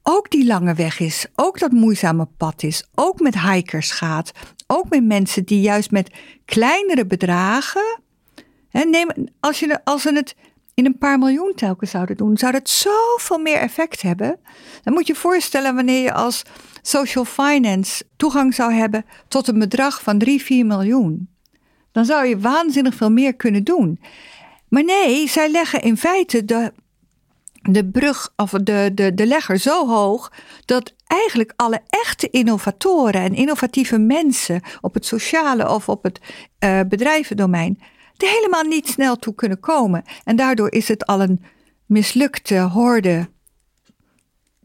ook 0.04 0.30
die 0.30 0.46
lange 0.46 0.74
weg 0.74 1.00
is, 1.00 1.26
ook 1.36 1.60
dat 1.60 1.72
moeizame 1.72 2.28
pad 2.38 2.64
is, 2.64 2.84
ook 2.96 3.20
met 3.20 3.40
hikers 3.40 3.92
gaat, 3.92 4.32
ook 4.68 4.90
met 4.90 5.04
mensen 5.04 5.46
die 5.46 5.62
juist 5.62 5.92
met 5.92 6.12
kleinere 6.46 7.06
bedragen. 7.06 8.02
Hè, 8.70 9.06
als, 9.40 9.60
je, 9.60 9.80
als 9.84 10.02
ze 10.02 10.14
het 10.14 10.36
in 10.74 10.86
een 10.86 10.98
paar 10.98 11.18
miljoen 11.18 11.54
telkens 11.56 11.92
zouden 11.92 12.18
doen, 12.18 12.38
zou 12.38 12.52
dat 12.52 12.70
zoveel 12.70 13.38
meer 13.38 13.58
effect 13.58 14.02
hebben. 14.02 14.40
Dan 14.84 14.94
moet 14.94 15.08
je 15.08 15.14
je 15.14 15.20
voorstellen 15.20 15.76
wanneer 15.76 16.04
je 16.04 16.14
als 16.14 16.44
social 16.82 17.26
finance 17.26 18.04
toegang 18.18 18.54
zou 18.54 18.74
hebben 18.74 19.06
tot 19.28 19.48
een 19.48 19.60
bedrag 19.60 20.02
van 20.02 20.18
3, 20.18 20.42
4 20.42 20.66
miljoen. 20.66 21.30
Dan 21.92 22.06
zou 22.06 22.26
je 22.26 22.40
waanzinnig 22.40 22.96
veel 22.96 23.12
meer 23.12 23.36
kunnen 23.36 23.64
doen. 23.64 24.00
Maar 24.70 24.84
nee, 24.84 25.28
zij 25.28 25.50
leggen 25.50 25.82
in 25.82 25.98
feite 25.98 26.46
de, 26.46 26.74
de 27.70 27.86
brug 27.86 28.34
of 28.36 28.52
de, 28.52 28.92
de, 28.94 29.14
de 29.14 29.26
legger 29.26 29.58
zo 29.58 29.88
hoog 29.88 30.32
dat 30.66 30.96
eigenlijk 31.08 31.54
alle 31.56 31.82
echte 31.90 32.30
innovatoren 32.30 33.22
en 33.22 33.34
innovatieve 33.34 33.98
mensen 33.98 34.62
op 34.82 34.94
het 34.94 35.06
sociale 35.06 35.70
of 35.70 35.90
op 35.90 36.04
het 36.04 36.20
uh, 36.64 36.80
bedrijvendomein 36.90 37.80
er 38.18 38.28
helemaal 38.28 38.64
niet 38.64 38.88
snel 38.88 39.16
toe 39.16 39.36
kunnen 39.36 39.60
komen. 39.60 40.04
En 40.24 40.36
daardoor 40.36 40.72
is 40.72 40.88
het 40.88 41.06
al 41.06 41.22
een 41.22 41.44
mislukte 41.86 42.60
horde 42.60 43.32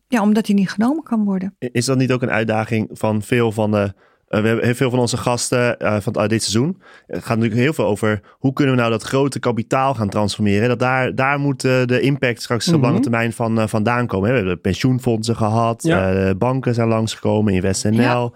ja, 0.09 0.23
omdat 0.23 0.47
hij 0.47 0.57
niet 0.57 0.71
genomen 0.71 1.03
kan 1.03 1.25
worden. 1.25 1.57
Is 1.59 1.85
dat 1.85 1.99
niet 1.99 2.13
ook 2.13 2.23
een 2.23 2.31
uitdaging 2.31 2.89
van 2.93 3.23
veel 3.23 3.53
van 3.53 3.71
de 3.71 3.95
uh, 4.29 4.41
we 4.41 4.47
hebben 4.47 4.65
heel 4.65 4.75
veel 4.75 4.91
van 4.91 4.99
onze 4.99 5.17
gasten 5.17 5.77
uh, 5.83 5.97
van 6.01 6.13
dit 6.13 6.43
seizoen. 6.43 6.83
Het 7.07 7.25
gaat 7.25 7.37
natuurlijk 7.37 7.61
heel 7.61 7.73
veel 7.73 7.85
over 7.85 8.21
hoe 8.31 8.53
kunnen 8.53 8.75
we 8.75 8.81
nou 8.81 8.93
dat 8.93 9.03
grote 9.03 9.39
kapitaal 9.39 9.95
gaan 9.95 10.09
transformeren. 10.09 10.69
Dat 10.69 10.79
daar, 10.79 11.15
daar 11.15 11.39
moet 11.39 11.65
uh, 11.65 11.85
de 11.85 12.01
impact 12.01 12.43
straks 12.43 12.69
op 12.69 12.75
mm 12.75 12.83
lange 12.83 13.01
termijn 13.01 13.33
van, 13.33 13.69
vandaan 13.69 14.07
komen. 14.07 14.31
We 14.31 14.37
hebben 14.37 14.61
pensioenfondsen 14.61 15.37
gehad, 15.37 15.83
ja. 15.83 16.35
banken 16.35 16.75
zijn 16.75 16.89
langsgekomen, 16.89 17.55
InvestNL. 17.55 18.01
Ja. 18.01 18.31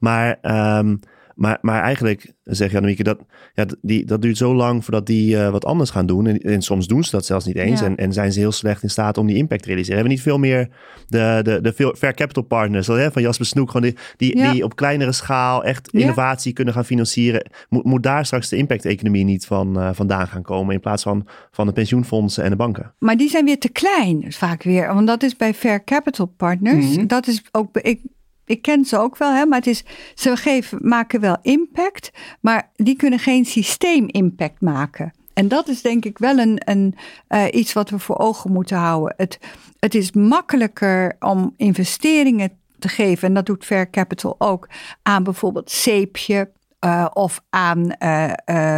Maar 0.00 0.38
um, 0.78 1.00
maar, 1.38 1.58
maar 1.60 1.82
eigenlijk, 1.82 2.32
zeg 2.44 2.74
Annemieke, 2.74 3.02
dat, 3.02 3.18
ja, 3.54 3.66
die, 3.82 4.04
dat 4.04 4.22
duurt 4.22 4.36
zo 4.36 4.54
lang 4.54 4.84
voordat 4.84 5.06
die 5.06 5.34
uh, 5.34 5.50
wat 5.50 5.64
anders 5.64 5.90
gaan 5.90 6.06
doen. 6.06 6.26
En, 6.26 6.38
en, 6.38 6.62
soms 6.62 6.86
doen 6.86 7.04
ze 7.04 7.10
dat 7.10 7.26
zelfs 7.26 7.46
niet 7.46 7.56
eens. 7.56 7.80
En, 7.80 7.96
en 7.96 8.12
zijn 8.12 8.32
ze 8.32 8.38
heel 8.38 8.52
slecht 8.52 8.82
in 8.82 8.90
staat 8.90 9.18
om 9.18 9.26
die 9.26 9.36
impact 9.36 9.62
te 9.62 9.68
realiseren. 9.68 10.02
We 10.02 10.08
hebben 10.08 10.24
niet 10.24 10.32
veel 10.32 10.38
meer 10.38 10.68
de, 11.08 11.40
de, 11.42 11.60
de 11.60 11.72
veel, 11.72 11.94
fair 11.98 12.14
capital 12.14 12.42
partners 12.42 12.86
hè, 12.86 13.12
van 13.12 13.22
Jasper 13.22 13.46
Snoek. 13.46 13.70
Gewoon 13.70 13.90
die, 13.90 13.98
die, 14.16 14.50
die 14.50 14.64
op 14.64 14.76
kleinere 14.76 15.12
schaal 15.12 15.64
echt 15.64 15.88
innovatie 15.92 16.52
kunnen 16.52 16.74
gaan 16.74 16.84
financieren. 16.84 17.50
Moet, 17.68 17.84
moet 17.84 18.02
daar 18.02 18.26
straks 18.26 18.48
de 18.48 18.56
impact-economie 18.56 19.24
niet 19.24 19.46
van, 19.46 19.78
uh, 19.78 19.90
vandaan 19.92 20.28
gaan 20.28 20.42
komen. 20.42 20.74
In 20.74 20.80
plaats 20.80 21.02
van, 21.02 21.26
van 21.50 21.66
de 21.66 21.72
pensioenfondsen 21.72 22.44
en 22.44 22.50
de 22.50 22.56
banken. 22.56 22.94
Maar 22.98 23.16
die 23.16 23.28
zijn 23.28 23.44
weer 23.44 23.58
te 23.58 23.68
klein, 23.68 24.32
vaak 24.32 24.62
weer. 24.62 24.94
Want 24.94 25.06
dat 25.06 25.22
is 25.22 25.36
bij 25.36 25.54
fair 25.54 25.84
capital 25.84 26.26
partners. 26.26 26.86
Mm 26.86 26.94
-hmm. 26.94 27.06
Dat 27.06 27.26
is 27.26 27.42
ook. 27.52 27.76
Ik, 27.76 28.00
ik 28.48 28.62
ken 28.62 28.84
ze 28.84 28.98
ook 28.98 29.16
wel, 29.16 29.32
hè, 29.32 29.46
maar 29.46 29.58
het 29.58 29.66
is, 29.66 29.84
ze 30.14 30.36
geven, 30.36 30.78
maken 30.82 31.20
wel 31.20 31.36
impact, 31.42 32.10
maar 32.40 32.70
die 32.74 32.96
kunnen 32.96 33.18
geen 33.18 33.44
systeemimpact 33.44 34.60
maken. 34.60 35.12
En 35.34 35.48
dat 35.48 35.68
is 35.68 35.82
denk 35.82 36.04
ik 36.04 36.18
wel 36.18 36.38
een, 36.38 36.60
een, 36.64 36.94
uh, 37.28 37.44
iets 37.50 37.72
wat 37.72 37.90
we 37.90 37.98
voor 37.98 38.18
ogen 38.18 38.52
moeten 38.52 38.76
houden. 38.76 39.14
Het, 39.16 39.38
het 39.78 39.94
is 39.94 40.12
makkelijker 40.12 41.16
om 41.20 41.54
investeringen 41.56 42.50
te 42.78 42.88
geven, 42.88 43.28
en 43.28 43.34
dat 43.34 43.46
doet 43.46 43.64
Fair 43.64 43.90
Capital 43.90 44.34
ook, 44.38 44.68
aan 45.02 45.22
bijvoorbeeld 45.22 45.70
Zeepje 45.70 46.50
uh, 46.84 47.06
of 47.12 47.42
aan 47.50 47.78
uh, 47.78 48.32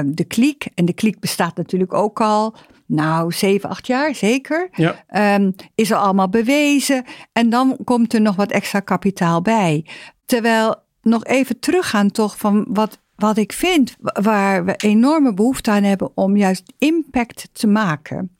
de 0.05 0.25
kliek. 0.29 0.67
En 0.75 0.85
de 0.85 0.93
kliek 0.93 1.21
bestaat 1.21 1.57
natuurlijk 1.57 1.95
ook 1.95 2.21
al 2.21 2.55
nou, 2.91 3.33
zeven, 3.33 3.69
acht 3.69 3.87
jaar 3.87 4.15
zeker. 4.15 4.69
Ja. 4.73 5.35
Um, 5.37 5.55
is 5.75 5.91
er 5.91 5.97
allemaal 5.97 6.29
bewezen. 6.29 7.05
En 7.33 7.51
dan 7.51 7.77
komt 7.85 8.13
er 8.15 8.21
nog 8.21 8.37
wat 8.37 8.51
extra 8.51 8.81
kapitaal 8.81 9.43
bij. 9.43 9.87
Terwijl 10.25 10.77
nog 11.03 11.25
even 11.25 11.59
teruggaan 11.59 12.11
toch 12.11 12.39
van 12.39 12.67
wat, 12.69 12.99
wat 13.17 13.37
ik 13.37 13.53
vind, 13.53 13.97
waar 14.01 14.65
we 14.65 14.75
enorme 14.77 15.35
behoefte 15.35 15.71
aan 15.71 15.83
hebben 15.83 16.11
om 16.15 16.37
juist 16.37 16.73
impact 16.79 17.49
te 17.53 17.67
maken. 17.67 18.37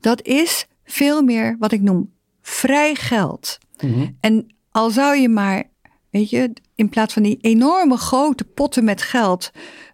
Dat 0.00 0.22
is 0.22 0.66
veel 0.84 1.22
meer 1.22 1.56
wat 1.58 1.72
ik 1.72 1.80
noem 1.80 2.12
vrij 2.42 2.94
geld. 2.94 3.58
Mm 3.80 3.92
-hmm. 3.92 4.16
En 4.20 4.46
al 4.70 4.90
zou 4.90 5.16
je 5.16 5.28
maar, 5.28 5.64
weet 6.10 6.30
je, 6.30 6.52
in 6.74 6.88
plaats 6.88 7.12
van 7.14 7.22
die 7.22 7.38
enorme 7.40 7.96
grote 7.96 8.44
potten 8.44 8.84
met 8.84 9.02
geld 9.02 9.50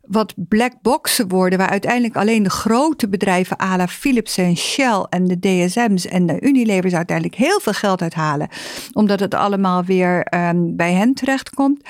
wat 0.09 0.35
black 0.37 0.73
boxen 0.83 1.29
worden, 1.29 1.59
waar 1.59 1.69
uiteindelijk 1.69 2.17
alleen 2.17 2.43
de 2.43 2.51
grote 2.51 3.09
bedrijven 3.09 3.61
à 3.61 3.77
la 3.77 3.89
Philips 3.89 4.37
en 4.39 4.57
Shell 4.57 5.07
en 5.09 5.25
de 5.25 5.39
DSM's 5.39 6.07
en 6.07 6.27
de 6.27 6.41
Unilevers 6.41 6.95
uiteindelijk 6.95 7.37
heel 7.37 7.61
veel 7.61 7.73
geld 7.73 8.03
uithalen, 8.03 8.49
omdat 8.93 9.21
het 9.21 9.35
allemaal 9.35 9.85
weer 9.85 10.35
um, 10.35 10.77
bij 10.77 10.93
hen 10.93 11.15
terechtkomt, 11.15 11.83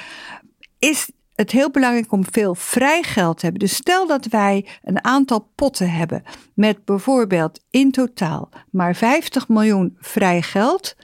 is 0.78 1.10
het 1.34 1.50
heel 1.50 1.70
belangrijk 1.70 2.12
om 2.12 2.24
veel 2.30 2.54
vrij 2.54 3.02
geld 3.02 3.38
te 3.38 3.44
hebben. 3.44 3.60
Dus 3.60 3.74
stel 3.74 4.06
dat 4.06 4.26
wij 4.26 4.66
een 4.82 5.04
aantal 5.04 5.50
potten 5.54 5.90
hebben 5.90 6.22
met 6.54 6.84
bijvoorbeeld 6.84 7.60
in 7.70 7.90
totaal 7.90 8.48
maar 8.70 8.94
50 8.94 9.48
miljoen 9.48 9.96
vrij 10.00 10.42
geld, 10.42 10.96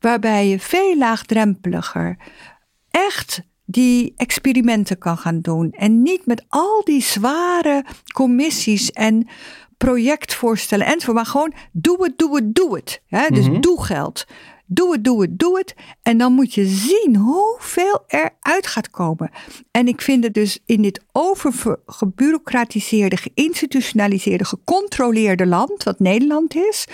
waarbij 0.00 0.48
je 0.48 0.60
veel 0.60 0.96
laagdrempeliger 0.96 2.16
echt 2.90 3.42
die 3.70 4.14
experimenten 4.16 4.98
kan 4.98 5.18
gaan 5.18 5.40
doen. 5.40 5.70
En 5.70 6.02
niet 6.02 6.26
met 6.26 6.44
al 6.48 6.82
die 6.84 7.02
zware 7.02 7.84
commissies 8.12 8.90
en 8.90 9.28
projectvoorstellen 9.76 10.86
enzovoort. 10.86 11.16
Maar 11.16 11.26
gewoon 11.26 11.52
doe 11.72 12.04
het, 12.04 12.18
doe 12.18 12.36
het, 12.36 12.54
doe 12.54 12.76
het. 12.76 13.02
Hè? 13.06 13.28
Dus 13.28 13.48
mm 13.48 13.60
doe 13.60 13.84
geld. 13.84 14.24
Doe 14.66 14.92
het, 14.92 15.04
doe 15.04 15.22
het, 15.22 15.38
doe 15.38 15.58
het. 15.58 15.74
En 16.02 16.18
dan 16.18 16.32
moet 16.32 16.54
je 16.54 16.66
zien 16.66 17.16
hoeveel 17.16 18.04
eruit 18.06 18.66
gaat 18.66 18.90
komen. 18.90 19.30
En 19.70 19.88
ik 19.88 20.00
vind 20.00 20.24
het 20.24 20.34
dus 20.34 20.58
in 20.66 20.82
dit 20.82 21.04
overgebureaucratiseerde, 21.12 23.16
geïnstitutionaliseerde, 23.16 24.44
gecontroleerde 24.44 25.46
land, 25.46 25.82
wat 25.82 25.98
Nederland 25.98 26.54
is, 26.54 26.86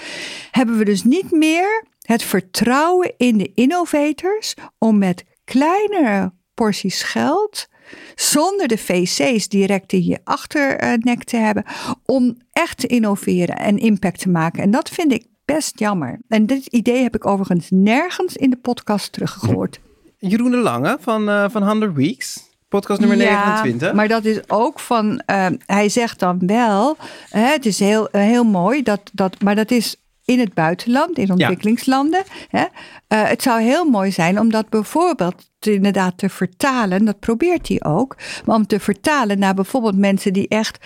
hebben 0.50 0.78
we 0.78 0.84
dus 0.84 1.04
niet 1.04 1.30
meer 1.30 1.84
het 2.00 2.22
vertrouwen 2.22 3.14
in 3.16 3.38
de 3.38 3.52
innovators 3.54 4.54
om 4.78 4.98
met 4.98 5.24
kleinere 5.44 6.32
porties 6.54 7.02
geld, 7.02 7.66
zonder 8.14 8.68
de 8.68 8.78
VC's 8.78 9.48
direct 9.48 9.92
in 9.92 10.04
je 10.04 10.18
achternek 10.24 11.24
te 11.24 11.36
hebben, 11.36 11.64
om 12.04 12.36
echt 12.52 12.78
te 12.78 12.86
innoveren 12.86 13.56
en 13.56 13.78
impact 13.78 14.18
te 14.18 14.28
maken. 14.28 14.62
En 14.62 14.70
dat 14.70 14.88
vind 14.88 15.12
ik 15.12 15.26
best 15.44 15.78
jammer. 15.78 16.20
En 16.28 16.46
dit 16.46 16.66
idee 16.66 17.02
heb 17.02 17.14
ik 17.14 17.26
overigens 17.26 17.66
nergens 17.70 18.36
in 18.36 18.50
de 18.50 18.56
podcast 18.56 19.12
teruggehoord. 19.12 19.80
Jeroen 20.18 20.50
de 20.50 20.56
Lange 20.56 20.96
van, 21.00 21.28
uh, 21.28 21.44
van 21.50 21.62
100 21.62 21.94
Weeks. 21.94 22.52
Podcast 22.68 23.00
nummer 23.00 23.18
ja, 23.18 23.44
29. 23.44 23.92
Maar 23.92 24.08
dat 24.08 24.24
is 24.24 24.48
ook 24.48 24.80
van. 24.80 25.22
Uh, 25.26 25.46
hij 25.66 25.88
zegt 25.88 26.18
dan 26.18 26.46
wel. 26.46 26.96
Hè, 27.28 27.46
het 27.46 27.66
is 27.66 27.78
heel, 27.78 28.08
uh, 28.12 28.22
heel 28.22 28.44
mooi. 28.44 28.82
Dat, 28.82 29.00
dat, 29.12 29.42
maar 29.42 29.54
dat 29.54 29.70
is 29.70 29.96
in 30.24 30.38
het 30.38 30.54
buitenland, 30.54 31.18
in 31.18 31.30
ontwikkelingslanden. 31.30 32.22
Hè? 32.48 32.60
Uh, 32.62 32.66
het 33.08 33.42
zou 33.42 33.62
heel 33.62 33.84
mooi 33.84 34.12
zijn 34.12 34.40
om 34.40 34.50
dat 34.50 34.68
bijvoorbeeld 34.68 35.50
te, 35.58 35.74
inderdaad 35.74 36.18
te 36.18 36.28
vertalen. 36.28 37.04
Dat 37.04 37.18
probeert 37.18 37.68
hij 37.68 37.82
ook. 37.82 38.16
Maar 38.44 38.56
om 38.56 38.66
te 38.66 38.80
vertalen 38.80 39.38
naar 39.38 39.54
bijvoorbeeld 39.54 39.96
mensen 39.96 40.32
die 40.32 40.48
echt 40.48 40.78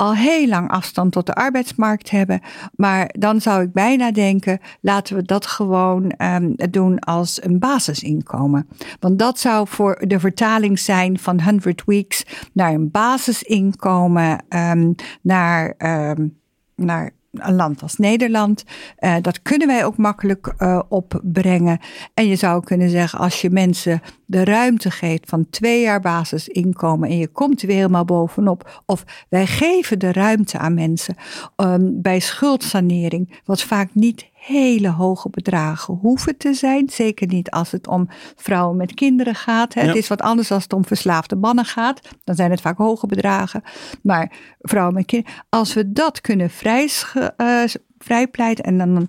al 0.00 0.14
heel 0.14 0.46
lang 0.46 0.70
afstand 0.70 1.12
tot 1.12 1.26
de 1.26 1.34
arbeidsmarkt 1.34 2.10
hebben. 2.10 2.40
Maar 2.74 3.14
dan 3.18 3.40
zou 3.40 3.62
ik 3.62 3.72
bijna 3.72 4.12
denken, 4.12 4.60
laten 4.80 5.16
we 5.16 5.22
dat 5.22 5.46
gewoon 5.46 6.14
um, 6.18 6.54
doen 6.70 6.98
als 6.98 7.42
een 7.42 7.58
basisinkomen. 7.58 8.68
Want 9.00 9.18
dat 9.18 9.38
zou 9.38 9.68
voor 9.68 10.02
de 10.06 10.20
vertaling 10.20 10.78
zijn 10.78 11.18
van 11.18 11.42
100 11.42 11.82
weeks 11.84 12.24
naar 12.52 12.72
een 12.72 12.90
basisinkomen, 12.90 14.44
um, 14.48 14.94
naar, 15.22 15.74
um, 15.78 16.38
naar 16.74 17.10
een 17.32 17.54
land 17.54 17.82
als 17.82 17.96
Nederland. 17.96 18.64
Uh, 18.98 19.16
dat 19.20 19.42
kunnen 19.42 19.66
wij 19.66 19.84
ook 19.84 19.96
makkelijk 19.96 20.54
uh, 20.58 20.80
opbrengen. 20.88 21.78
En 22.14 22.26
je 22.26 22.36
zou 22.36 22.64
kunnen 22.64 22.90
zeggen, 22.90 23.18
als 23.18 23.40
je 23.40 23.50
mensen 23.50 24.00
de 24.26 24.44
ruimte 24.44 24.90
geeft 24.90 25.28
van 25.28 25.46
twee 25.50 25.80
jaar 25.80 26.00
basisinkomen 26.00 27.08
en 27.08 27.18
je 27.18 27.28
komt 27.28 27.60
er 27.60 27.66
weer 27.66 27.76
helemaal 27.76 28.04
bovenop. 28.04 28.82
Of 28.86 29.04
wij 29.28 29.46
geven 29.46 29.98
de 29.98 30.12
ruimte 30.12 30.58
aan 30.58 30.74
mensen 30.74 31.14
um, 31.56 32.02
bij 32.02 32.20
schuldsanering, 32.20 33.40
wat 33.44 33.62
vaak 33.62 33.94
niet 33.94 34.29
hele 34.40 34.88
hoge 34.88 35.30
bedragen 35.30 35.94
hoeven 35.94 36.36
te 36.36 36.54
zijn. 36.54 36.88
Zeker 36.90 37.26
niet 37.26 37.50
als 37.50 37.70
het 37.70 37.86
om 37.86 38.08
vrouwen 38.36 38.76
met 38.76 38.94
kinderen 38.94 39.34
gaat. 39.34 39.74
Het 39.74 39.96
is 39.96 40.08
wat 40.08 40.22
anders 40.22 40.50
als 40.50 40.62
het 40.62 40.72
om 40.72 40.84
verslaafde 40.84 41.36
mannen 41.36 41.64
gaat. 41.64 42.00
Dan 42.24 42.34
zijn 42.34 42.50
het 42.50 42.60
vaak 42.60 42.78
hoge 42.78 43.06
bedragen. 43.06 43.62
Maar 44.02 44.32
vrouwen 44.60 44.94
met 44.94 45.06
kinderen, 45.06 45.42
als 45.48 45.74
we 45.74 45.92
dat 45.92 46.20
kunnen 46.20 46.50
uh, 46.56 47.62
vrijpleiten 47.98 48.64
en 48.64 48.78
dan 48.78 49.08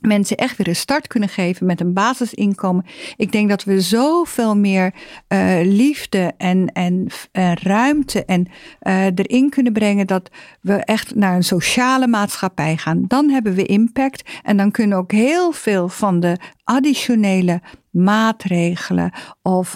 mensen 0.00 0.36
echt 0.36 0.56
weer 0.56 0.68
een 0.68 0.76
start 0.76 1.06
kunnen 1.06 1.28
geven 1.28 1.66
met 1.66 1.80
een 1.80 1.92
basisinkomen. 1.92 2.84
Ik 3.16 3.32
denk 3.32 3.48
dat 3.48 3.64
we 3.64 3.80
zoveel 3.80 4.56
meer 4.56 4.94
uh, 5.28 5.60
liefde 5.62 6.32
en, 6.36 6.72
en 6.72 7.06
uh, 7.32 7.52
ruimte 7.52 8.24
en, 8.24 8.46
uh, 8.82 9.04
erin 9.04 9.50
kunnen 9.50 9.72
brengen 9.72 10.06
dat 10.06 10.30
we 10.60 10.74
echt 10.74 11.14
naar 11.14 11.34
een 11.34 11.44
sociale 11.44 12.06
maatschappij 12.06 12.76
gaan. 12.76 13.04
Dan 13.06 13.30
hebben 13.30 13.54
we 13.54 13.64
impact 13.64 14.30
en 14.42 14.56
dan 14.56 14.70
kunnen 14.70 14.98
ook 14.98 15.12
heel 15.12 15.52
veel 15.52 15.88
van 15.88 16.20
de 16.20 16.36
additionele 16.64 17.60
maatregelen 17.90 19.12
of 19.42 19.74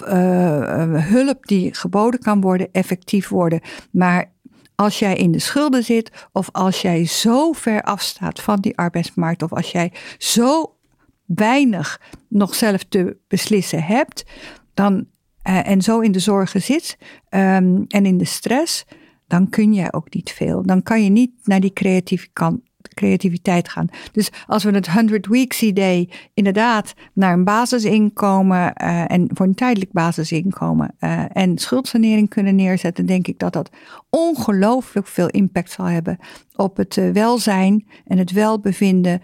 hulp 1.09 1.45
die 1.45 1.73
geboden 1.73 2.19
kan 2.19 2.41
worden 2.41 2.69
effectief 2.71 3.29
worden. 3.29 3.61
Maar 3.91 4.32
als 4.75 4.99
jij 4.99 5.15
in 5.15 5.31
de 5.31 5.39
schulden 5.39 5.83
zit 5.83 6.27
of 6.31 6.49
als 6.51 6.81
jij 6.81 7.05
zo 7.05 7.51
ver 7.51 7.81
afstaat 7.81 8.41
van 8.41 8.59
die 8.59 8.77
arbeidsmarkt 8.77 9.43
of 9.43 9.53
als 9.53 9.71
jij 9.71 9.91
zo 10.17 10.75
weinig 11.25 12.01
nog 12.29 12.55
zelf 12.55 12.83
te 12.83 13.17
beslissen 13.27 13.83
hebt, 13.83 14.25
dan, 14.73 15.07
uh, 15.47 15.67
en 15.67 15.81
zo 15.81 15.99
in 15.99 16.11
de 16.11 16.19
zorgen 16.19 16.61
zit 16.61 16.97
um, 17.29 17.85
en 17.87 18.05
in 18.05 18.17
de 18.17 18.25
stress, 18.25 18.85
dan 19.27 19.49
kun 19.49 19.73
jij 19.73 19.93
ook 19.93 20.13
niet 20.13 20.31
veel. 20.31 20.63
Dan 20.63 20.83
kan 20.83 21.03
je 21.03 21.09
niet 21.09 21.31
naar 21.43 21.59
die 21.59 21.73
creatieve 21.73 22.27
kant, 22.33 22.61
creativiteit 22.93 23.69
gaan. 23.69 23.87
Dus 24.11 24.31
als 24.47 24.63
we 24.63 24.71
het 24.71 24.87
100 24.87 25.27
Weeks 25.27 25.61
Idee 25.61 26.09
inderdaad 26.33 26.93
naar 27.13 27.33
een 27.33 27.43
basisinkomen 27.43 28.73
uh, 28.81 29.11
en 29.11 29.29
voor 29.33 29.45
een 29.45 29.55
tijdelijk 29.55 29.91
basisinkomen 29.91 30.95
uh, 30.99 31.25
en 31.33 31.57
schuldsanering 31.57 32.29
kunnen 32.29 32.55
neerzetten, 32.55 33.05
denk 33.05 33.27
ik 33.27 33.39
dat 33.39 33.53
dat 33.53 33.69
ongelooflijk 34.09 35.07
veel 35.07 35.27
impact 35.27 35.71
zal 35.71 35.85
hebben 35.85 36.17
op 36.55 36.77
het 36.77 36.97
uh, 36.97 37.11
welzijn 37.11 37.87
en 38.05 38.17
het 38.17 38.31
welbevinden 38.31 39.21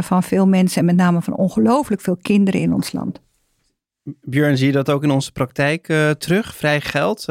van 0.00 0.22
veel 0.22 0.46
mensen 0.46 0.80
en 0.80 0.84
met 0.86 0.96
name 0.96 1.22
van 1.22 1.36
ongelooflijk 1.36 2.00
veel 2.00 2.16
kinderen 2.16 2.60
in 2.60 2.72
ons 2.72 2.92
land. 2.92 3.20
Björn, 4.20 4.56
zie 4.56 4.66
je 4.66 4.72
dat 4.72 4.90
ook 4.90 5.02
in 5.02 5.10
onze 5.10 5.32
praktijk 5.32 5.86
terug? 6.18 6.56
Vrij 6.56 6.80
geld? 6.80 7.26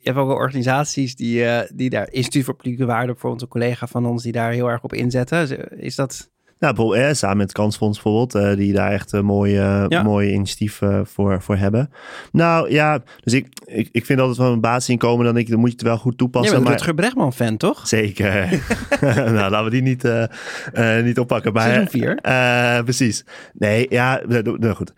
Je 0.00 0.10
hebt 0.10 0.18
ook 0.18 0.30
organisaties 0.30 1.16
die, 1.16 1.42
uh, 1.42 1.60
die 1.74 1.90
daar, 1.90 2.12
Instituut 2.12 2.44
voor 2.44 2.54
Publieke 2.54 2.84
Waarde, 2.84 3.14
voor 3.16 3.30
onze 3.30 3.48
collega 3.48 3.86
van 3.86 4.06
ons, 4.06 4.22
die 4.22 4.32
daar 4.32 4.52
heel 4.52 4.70
erg 4.70 4.82
op 4.82 4.92
inzetten. 4.92 5.78
Is 5.78 5.94
dat... 5.94 6.30
Nou, 6.60 6.74
bijvoorbeeld, 6.74 7.06
eh, 7.06 7.14
samen 7.14 7.36
met 7.36 7.52
Kansfonds 7.52 8.02
bijvoorbeeld, 8.02 8.44
uh, 8.44 8.56
die 8.56 8.72
daar 8.72 8.92
echt 8.92 9.12
een 9.12 9.24
mooie, 9.24 9.86
ja. 9.88 10.02
mooie 10.02 10.32
initiatief 10.32 10.80
uh, 10.80 11.00
voor, 11.04 11.42
voor 11.42 11.56
hebben. 11.56 11.90
Nou 12.32 12.70
ja, 12.70 13.02
dus 13.20 13.32
ik, 13.32 13.46
ik, 13.64 13.88
ik 13.92 14.06
vind 14.06 14.20
altijd 14.20 14.38
van 14.38 14.52
een 14.52 14.60
basisinkomen, 14.60 15.24
dan, 15.24 15.34
denk 15.34 15.46
ik, 15.46 15.52
dan 15.52 15.60
moet 15.60 15.70
je 15.70 15.76
het 15.76 15.86
wel 15.86 15.98
goed 15.98 16.18
toepassen. 16.18 16.56
Ja, 16.56 16.62
maar 16.62 16.72
Rutger 16.72 16.94
Brechtman 16.94 17.32
fan, 17.32 17.56
toch? 17.56 17.88
Zeker. 17.88 18.62
nou, 19.00 19.50
laten 19.50 19.64
we 19.64 19.70
die 19.70 19.82
niet, 19.82 20.08
niet 21.04 21.18
oppakken. 21.18 21.52
Maar, 21.52 21.62
Seizoen 21.62 21.88
4. 21.88 22.82
precies. 22.84 23.24
Nee, 23.52 23.86
ja, 23.88 24.20
nou, 24.26 24.74
goed. 24.74 24.92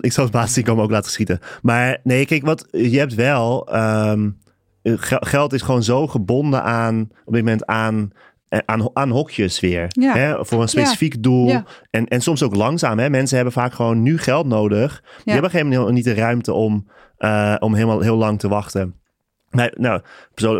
ik 0.00 0.12
zal 0.12 0.24
het 0.24 0.32
basisinkomen 0.32 0.84
ook 0.84 0.90
laten 0.90 1.10
schieten. 1.10 1.38
Maar 1.62 1.98
nee, 2.02 2.26
kijk, 2.26 2.44
wat 2.44 2.68
je 2.70 2.98
hebt 2.98 3.14
wel... 3.14 3.76
Um, 3.76 4.38
geld 5.20 5.52
is 5.52 5.62
gewoon 5.62 5.82
zo 5.82 6.06
gebonden 6.06 6.62
aan, 6.62 7.00
op 7.24 7.32
dit 7.32 7.42
moment 7.42 7.66
aan 7.66 8.12
eh, 8.12 8.35
aan, 8.64 8.90
aan 8.92 9.10
hokjes 9.10 9.60
weer. 9.60 9.86
Ja. 9.88 10.14
Hè, 10.14 10.44
voor 10.44 10.62
een 10.62 10.68
specifiek 10.68 11.22
doel. 11.22 11.48
Ja. 11.48 11.64
En, 11.90 12.06
en 12.06 12.20
soms 12.20 12.42
ook 12.42 12.54
langzaam. 12.54 12.98
Hè. 12.98 13.10
Mensen 13.10 13.36
hebben 13.36 13.54
vaak 13.54 13.72
gewoon 13.72 14.02
nu 14.02 14.18
geld 14.18 14.46
nodig. 14.46 15.02
Die 15.24 15.32
hebben 15.32 15.50
geen 15.50 15.92
niet 15.92 16.04
de 16.04 16.14
ruimte 16.14 16.52
om, 16.52 16.86
uh, 17.18 17.54
om 17.58 17.74
helemaal 17.74 18.00
heel 18.00 18.16
lang 18.16 18.38
te 18.38 18.48
wachten. 18.48 18.94
Wij, 19.56 19.72
nou, 19.76 20.00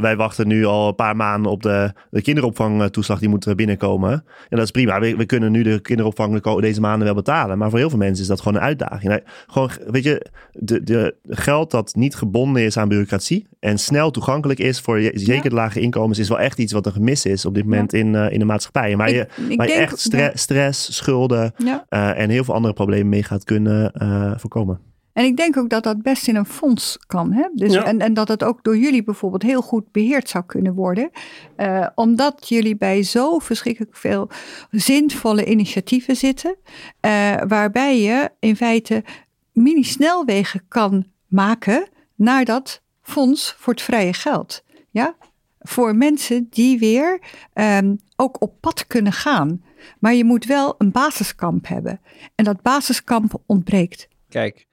wij 0.01 0.17
wachten 0.17 0.49
nu 0.49 0.65
al 0.65 0.89
een 0.89 0.95
paar 0.95 1.17
maanden 1.17 1.53
op 1.53 1.63
de, 1.63 1.93
de 2.11 2.23
kinderopvangtoeslag 2.23 3.19
die 3.19 3.29
moet 3.29 3.57
binnenkomen. 3.57 4.13
En 4.49 4.57
dat 4.57 4.63
is 4.63 4.71
prima. 4.71 5.01
We, 5.01 5.17
we 5.17 5.27
kunnen 5.27 5.53
nu 5.53 5.63
de 5.63 5.81
kinderopvang 5.81 6.61
deze 6.61 6.81
maanden 6.81 7.05
wel 7.05 7.15
betalen. 7.15 7.59
Maar 7.59 7.71
voor 7.71 7.79
heel 7.79 7.89
veel 7.89 7.99
mensen 7.99 8.23
is 8.23 8.29
dat 8.29 8.41
gewoon 8.41 8.59
een 8.59 8.67
uitdaging. 8.67 9.11
Nou, 9.11 9.21
gewoon, 9.47 9.71
weet 9.87 10.05
je, 10.05 10.27
de, 10.53 10.83
de 10.83 11.15
geld 11.29 11.71
dat 11.71 11.95
niet 11.95 12.15
gebonden 12.15 12.63
is 12.63 12.77
aan 12.77 12.89
bureaucratie 12.89 13.47
en 13.61 13.79
snel 13.79 14.11
toegankelijk 14.11 14.59
is 14.59 14.81
voor 14.81 15.01
je, 15.01 15.11
zeker 15.15 15.51
de 15.51 15.57
lage 15.57 15.81
inkomens, 15.81 16.19
is 16.19 16.29
wel 16.29 16.41
echt 16.41 16.59
iets 16.59 16.73
wat 16.73 16.87
een 16.87 16.93
gemis 16.93 17.25
is 17.25 17.45
op 17.45 17.55
dit 17.55 17.65
moment 17.65 17.93
in, 17.93 18.15
uh, 18.15 18.31
in 18.31 18.39
de 18.39 18.45
maatschappij. 18.45 18.97
Maar 18.97 19.11
je, 19.11 19.27
waar 19.57 19.69
je 19.69 19.73
echt 19.73 20.01
stre 20.01 20.31
stress, 20.35 20.97
schulden 20.97 21.55
uh, 21.59 22.19
en 22.19 22.31
heel 22.31 22.45
veel 22.45 22.55
andere 22.55 22.75
problemen 22.75 23.09
mee 23.09 23.23
gaat 23.23 23.45
kunnen 23.45 23.93
uh, 24.03 24.33
voorkomen. 24.37 24.86
En 25.17 25.25
ik 25.25 25.37
denk 25.37 25.57
ook 25.57 25.69
dat 25.69 25.83
dat 25.83 26.03
best 26.03 26.29
in 26.29 26.37
een 26.37 26.47
fonds 26.47 26.99
kan. 27.07 27.33
Hè? 27.33 27.49
Dus, 27.55 27.75
en, 27.75 28.01
en 28.01 28.15
dat 28.15 28.29
het 28.29 28.45
ook 28.45 28.65
door 28.65 28.77
jullie 28.77 29.05
bijvoorbeeld 29.05 29.43
heel 29.43 29.63
goed 29.63 29.93
beheerd 29.93 30.29
zou 30.29 30.45
kunnen 30.45 30.75
worden. 30.75 31.11
Uh, 31.57 31.87
omdat 31.95 32.49
jullie 32.49 32.77
bij 32.77 33.03
zo 33.03 33.39
verschrikkelijk 33.39 33.97
veel 33.97 34.29
zinvolle 34.71 35.45
initiatieven 35.45 36.17
zitten. 36.17 36.57
Uh, 36.61 37.35
waarbij 37.49 38.01
je 38.01 38.31
in 38.39 38.57
feite 38.57 39.05
mini-snelwegen 39.53 40.65
kan 40.69 41.07
maken 41.27 41.89
naar 42.15 42.45
dat 42.45 42.83
fonds 43.03 43.55
voor 43.59 43.73
het 43.73 43.83
vrije 43.83 44.13
geld. 44.13 44.65
Ja? 44.91 45.17
Voor 45.59 45.97
mensen 45.97 46.47
die 46.51 46.79
weer 46.79 47.21
um, 47.55 47.99
ook 48.17 48.43
op 48.43 48.61
pad 48.61 48.87
kunnen 48.87 49.13
gaan. 49.13 49.63
Maar 49.99 50.15
je 50.15 50.25
moet 50.25 50.45
wel 50.45 50.75
een 50.79 50.91
basiskamp 50.91 51.69
hebben. 51.69 52.01
En 52.35 52.45
dat 52.45 52.63
basiskamp 52.63 53.43
ontbreekt. 53.47 54.09
Kijk, 54.29 54.67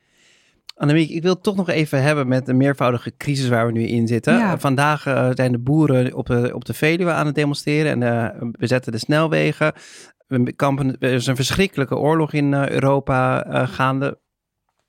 Annemiek, 0.75 1.09
ik 1.09 1.21
wil 1.21 1.33
het 1.33 1.43
toch 1.43 1.55
nog 1.55 1.69
even 1.69 2.01
hebben 2.01 2.27
met 2.27 2.45
de 2.45 2.53
meervoudige 2.53 3.13
crisis 3.17 3.47
waar 3.47 3.65
we 3.65 3.71
nu 3.71 3.83
in 3.83 4.07
zitten. 4.07 4.59
Vandaag 4.59 5.05
uh, 5.07 5.29
zijn 5.33 5.51
de 5.51 5.59
boeren 5.59 6.13
op 6.13 6.25
de, 6.25 6.51
op 6.53 6.65
de 6.65 6.73
Veluwe 6.73 7.12
aan 7.12 7.25
het 7.25 7.36
demonstreren 7.36 8.03
en 8.03 8.13
uh, 8.13 8.49
we 8.51 8.67
zetten 8.67 8.91
de 8.91 8.97
snelwegen. 8.97 9.73
We 10.27 10.53
kampen, 10.53 10.97
er 10.99 11.12
is 11.12 11.27
een 11.27 11.36
verschrikkelijke 11.36 11.97
oorlog 11.97 12.33
in 12.33 12.51
uh, 12.51 12.69
Europa 12.69 13.43
gaande 13.65 14.19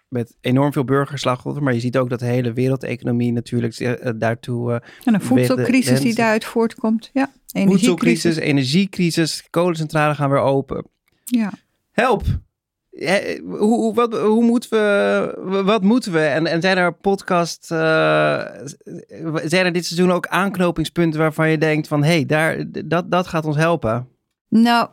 met 0.09 0.37
enorm 0.41 0.73
veel 0.73 0.85
burgerslachtoffers. 0.85 1.65
Maar 1.65 1.75
je 1.75 1.81
ziet 1.81 1.97
ook 1.99 2.11
dat 2.11 2.19
de 2.19 2.27
hele 2.27 2.53
wereldeconomie 2.53 3.33
natuurlijk 3.33 3.99
daartoe... 4.21 4.83
en 5.05 5.15
een 5.15 5.21
voedselcrisis 5.21 6.01
die 6.01 6.15
daaruit 6.15 6.45
voortkomt, 6.45 7.11
ja. 7.13 7.33
Voedselcrisis, 7.47 8.37
energiecrisis, 8.37 9.47
kolencentrales 9.51 10.17
gaan 10.17 10.31
weer 10.31 10.39
open. 10.39 10.87
Ja. 11.25 11.53
Help! 11.91 12.23
Hoe, 13.45 13.95
wat, 13.95 14.19
hoe 14.19 14.45
moeten 14.45 14.71
we, 14.71 15.63
wat 15.65 15.83
moeten 15.83 16.13
we? 16.13 16.21
En, 16.21 16.47
en 16.47 16.61
zijn 16.61 16.77
er 16.77 16.93
podcast, 16.93 17.71
uh, 17.73 18.45
zijn 19.45 19.67
er 19.67 19.73
dit 19.73 19.87
seizoen 19.87 20.13
ook 20.13 20.27
aanknopingspunten 20.27 21.21
waarvan 21.21 21.51
je 21.51 21.59
denkt 21.59 21.89
van, 21.89 22.03
hé, 22.03 22.11
hey, 22.11 22.27
daar, 22.27 22.65
dat, 22.85 23.11
dat 23.11 23.27
gaat 23.27 23.45
ons 23.45 23.57
helpen? 23.57 24.09
Nou, 24.49 24.89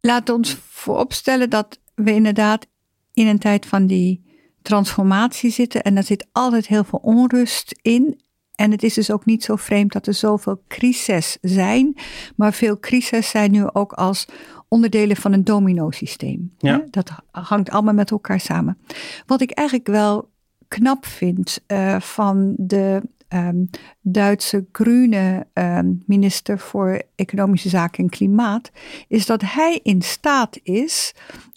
laat 0.00 0.28
ons 0.28 0.56
vooropstellen 0.68 1.50
dat 1.50 1.78
we 1.94 2.12
inderdaad 2.12 2.66
in 3.12 3.26
een 3.26 3.38
tijd 3.38 3.66
van 3.66 3.86
die 3.86 4.28
transformatie 4.62 5.50
zitten 5.50 5.82
en 5.82 5.94
daar 5.94 6.04
zit 6.04 6.26
altijd 6.32 6.66
heel 6.66 6.84
veel 6.84 7.00
onrust 7.02 7.78
in. 7.82 8.20
En 8.54 8.70
het 8.70 8.82
is 8.82 8.94
dus 8.94 9.10
ook 9.10 9.24
niet 9.24 9.44
zo 9.44 9.56
vreemd 9.56 9.92
dat 9.92 10.06
er 10.06 10.14
zoveel 10.14 10.62
crises 10.68 11.38
zijn, 11.40 11.96
maar 12.36 12.52
veel 12.52 12.78
crises 12.78 13.30
zijn 13.30 13.50
nu 13.50 13.64
ook 13.72 13.92
als 13.92 14.26
onderdelen 14.70 15.16
van 15.16 15.32
een 15.32 15.44
domino-systeem. 15.44 16.52
Ja. 16.58 16.84
Dat 16.90 17.10
hangt 17.30 17.70
allemaal 17.70 17.94
met 17.94 18.10
elkaar 18.10 18.40
samen. 18.40 18.78
Wat 19.26 19.40
ik 19.40 19.50
eigenlijk 19.50 19.88
wel 19.88 20.28
knap 20.68 21.06
vind 21.06 21.60
uh, 21.66 22.00
van 22.00 22.54
de 22.56 23.02
um, 23.28 23.70
Duitse 24.00 24.64
groene 24.72 25.46
um, 25.54 26.02
minister 26.06 26.58
voor 26.58 27.02
Economische 27.14 27.68
Zaken 27.68 28.04
en 28.04 28.10
Klimaat, 28.10 28.70
is 29.08 29.26
dat 29.26 29.42
hij 29.42 29.80
in 29.82 30.02
staat 30.02 30.58
is 30.62 31.14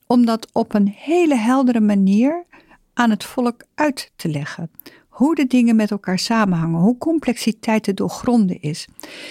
om 0.08 0.26
dat 0.26 0.48
op 0.52 0.74
een 0.74 0.88
hele 0.88 1.36
heldere 1.36 1.82
manier 1.82 2.46
aan 2.94 3.10
het 3.10 3.24
volk 3.24 3.64
uit 3.76 4.12
te 4.16 4.30
leggen. 4.30 4.70
Hoe 5.14 5.36
de 5.36 5.48
dingen 5.48 5.76
met 5.76 5.92
elkaar 5.92 6.20
samenhangen, 6.20 6.80
hoe 6.80 6.98
complexiteit 6.98 7.84
te 7.84 7.94
doorgronden 7.94 8.62
is. 8.62 8.88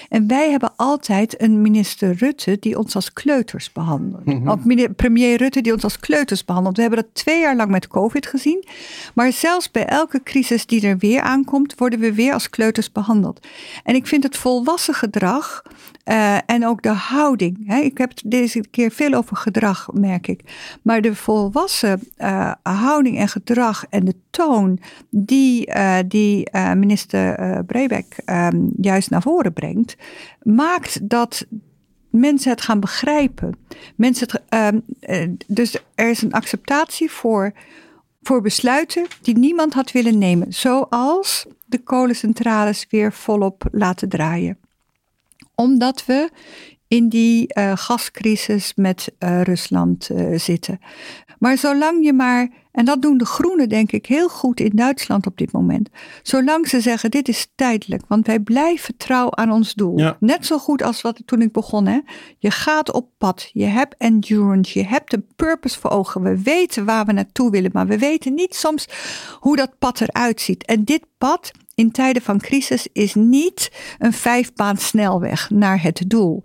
En 0.09 0.27
wij 0.27 0.51
hebben 0.51 0.73
altijd 0.77 1.43
een 1.43 1.63
minister 1.63 2.15
Rutte 2.15 2.57
die 2.61 2.79
ons 2.79 2.95
als 2.95 3.13
kleuters 3.13 3.73
behandelt. 3.73 4.47
Of 4.47 4.95
premier 4.97 5.37
Rutte 5.37 5.61
die 5.61 5.73
ons 5.73 5.85
als 5.85 5.99
kleuters 5.99 6.45
behandelt. 6.45 6.77
We 6.77 6.83
hebben 6.83 7.01
dat 7.01 7.15
twee 7.15 7.41
jaar 7.41 7.57
lang 7.57 7.71
met 7.71 7.89
COVID 7.89 8.27
gezien. 8.27 8.65
Maar 9.15 9.33
zelfs 9.33 9.71
bij 9.71 9.87
elke 9.87 10.23
crisis 10.23 10.67
die 10.67 10.87
er 10.87 10.99
weer 10.99 11.21
aankomt, 11.21 11.75
worden 11.79 11.99
we 11.99 12.15
weer 12.15 12.33
als 12.33 12.51
kleuters 12.51 12.93
behandeld. 12.93 13.47
En 13.85 13.95
ik 13.95 14.07
vind 14.07 14.23
het 14.23 14.37
volwassen 14.37 14.95
gedrag 14.95 15.63
uh, 16.05 16.37
en 16.47 16.67
ook 16.67 16.83
de 16.83 16.89
houding. 16.89 17.67
Hè. 17.67 17.81
Ik 17.81 17.99
heb 17.99 18.09
het 18.09 18.23
deze 18.27 18.65
keer 18.71 18.91
veel 18.91 19.13
over 19.13 19.37
gedrag, 19.37 19.89
merk 19.93 20.27
ik. 20.27 20.41
Maar 20.83 21.01
de 21.01 21.15
volwassen 21.15 22.09
uh, 22.19 22.53
houding 22.63 23.19
en 23.19 23.29
gedrag 23.29 23.85
en 23.91 24.05
de 24.05 24.15
toon 24.31 24.79
die, 25.11 25.69
uh, 25.69 25.82
die 26.09 26.49
minister 26.75 27.65
Brebeck 27.65 28.17
um, 28.27 28.73
juist 28.77 29.11
naar 29.11 29.23
voren 29.23 29.53
brengt, 29.53 29.97
maakt 30.43 31.09
dat 31.09 31.47
mensen 32.11 32.51
het 32.51 32.61
gaan 32.61 32.81
begrijpen. 32.81 33.57
Mensen 33.97 34.29
het, 34.31 34.43
ehm, 34.49 34.79
dus 35.47 35.79
er 35.95 36.11
is 36.11 36.23
een 36.23 36.33
acceptatie 36.33 37.11
voor, 37.11 37.53
voor 38.23 38.43
besluiten 38.43 39.07
die 39.23 39.39
niemand 39.39 39.73
had 39.75 39.93
willen 39.93 40.19
nemen. 40.19 40.53
Zoals 40.53 41.47
de 41.65 41.79
kolencentrales 41.79 42.87
weer 42.91 43.13
volop 43.13 43.65
laten 43.71 44.09
draaien 44.09 44.59
omdat 45.55 46.05
we 46.07 46.31
in 46.93 47.09
die 47.09 47.51
uh, 47.59 47.73
gascrisis 47.75 48.73
met 48.75 49.13
uh, 49.19 49.43
Rusland 49.43 50.11
uh, 50.11 50.39
zitten. 50.39 50.81
Maar 51.39 51.59
zolang 51.59 52.05
je 52.05 52.13
maar, 52.13 52.49
en 52.73 52.85
dat 52.85 53.03
doen 53.03 53.19
de 53.19 53.25
Groenen 53.25 53.69
denk 53.69 53.93
ik 53.93 54.07
heel 54.07 54.29
goed 54.29 54.61
in 54.61 54.71
Duitsland 54.75 55.27
op 55.27 55.37
dit 55.37 55.53
moment, 55.53 55.89
zolang 56.23 56.69
ze 56.69 56.81
zeggen 56.81 57.11
dit 57.11 57.29
is 57.29 57.49
tijdelijk, 57.55 58.03
want 58.09 58.27
wij 58.27 58.41
blijven 58.41 58.97
trouw 58.97 59.31
aan 59.31 59.51
ons 59.51 59.75
doel. 59.75 59.99
Ja. 59.99 60.17
Net 60.21 60.47
zo 60.47 60.59
goed 60.59 60.83
als 60.83 61.03
wat 61.03 61.23
toen 61.25 61.43
ik 61.43 61.53
begon. 61.53 61.87
Hè? 61.87 62.01
Je 62.39 62.51
gaat 62.51 62.93
op 62.93 63.09
pad, 63.19 63.51
je 63.53 63.65
hebt 63.65 63.95
endurance, 63.99 64.79
je 64.79 64.87
hebt 64.87 65.13
een 65.13 65.27
purpose 65.37 65.81
voor 65.81 65.91
ogen. 65.91 66.23
We 66.23 66.43
weten 66.43 66.85
waar 66.85 67.05
we 67.05 67.13
naartoe 67.13 67.51
willen, 67.51 67.71
maar 67.73 67.87
we 67.87 67.99
weten 67.99 68.35
niet 68.35 68.55
soms 68.55 68.89
hoe 69.41 69.57
dat 69.57 69.79
pad 69.79 70.01
eruit 70.01 70.41
ziet. 70.41 70.65
En 70.65 70.85
dit 70.85 71.05
pad 71.19 71.51
in 71.83 71.91
tijden 71.91 72.23
van 72.23 72.39
crisis 72.39 72.89
is 72.93 73.15
niet 73.15 73.73
een 73.99 74.13
vijfbaan 74.13 74.77
snelweg 74.77 75.51
naar 75.51 75.83
het 75.83 76.05
doel. 76.07 76.43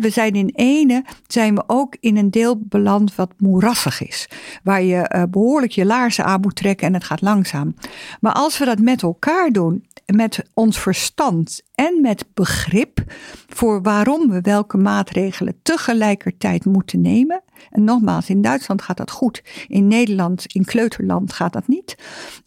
we 0.00 0.10
zijn 0.10 0.32
in 0.32 0.50
ene, 0.54 1.04
zijn 1.26 1.54
we 1.54 1.62
ook 1.66 1.96
in 2.00 2.16
een 2.16 2.30
deel 2.30 2.58
beland 2.60 3.14
wat 3.14 3.32
moerassig 3.38 4.06
is. 4.06 4.28
Waar 4.62 4.82
je 4.82 4.96
eh, 4.96 5.22
behoorlijk 5.30 5.72
je 5.72 5.84
laarzen 5.84 6.24
aan 6.24 6.40
moet 6.40 6.56
trekken 6.56 6.86
en 6.86 6.94
het 6.94 7.04
gaat 7.04 7.20
langzaam. 7.20 7.74
Maar 8.20 8.32
als 8.32 8.58
we 8.58 8.64
dat 8.64 8.78
met 8.78 9.02
elkaar 9.02 9.50
doen, 9.50 9.84
met 10.06 10.42
ons 10.54 10.78
verstand 10.78 11.62
en 11.74 12.00
met 12.00 12.24
begrip 12.34 13.04
voor 13.48 13.82
waarom 13.82 14.30
we 14.30 14.40
welke 14.40 14.76
maatregelen 14.76 15.58
tegelijkertijd 15.62 16.64
moeten 16.64 17.00
nemen. 17.00 17.42
En 17.70 17.84
nogmaals, 17.84 18.28
in 18.28 18.42
Duitsland 18.42 18.82
gaat 18.82 18.96
dat 18.96 19.10
goed. 19.10 19.42
In 19.66 19.88
Nederland, 19.88 20.44
in 20.46 20.64
kleuterland 20.64 21.32
gaat 21.32 21.52
dat 21.52 21.68
niet. 21.68 21.96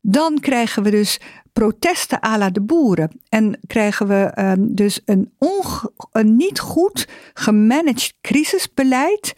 Dan 0.01 0.39
krijgen 0.39 0.83
we 0.83 0.89
dus 0.89 1.19
protesten 1.53 2.19
à 2.25 2.37
la 2.37 2.49
de 2.49 2.61
boeren. 2.61 3.21
En 3.29 3.59
krijgen 3.67 4.07
we 4.07 4.31
um, 4.39 4.75
dus 4.75 5.01
een, 5.05 5.31
een 6.11 6.35
niet 6.35 6.59
goed 6.59 7.07
gemanaged 7.33 8.13
crisisbeleid 8.21 9.33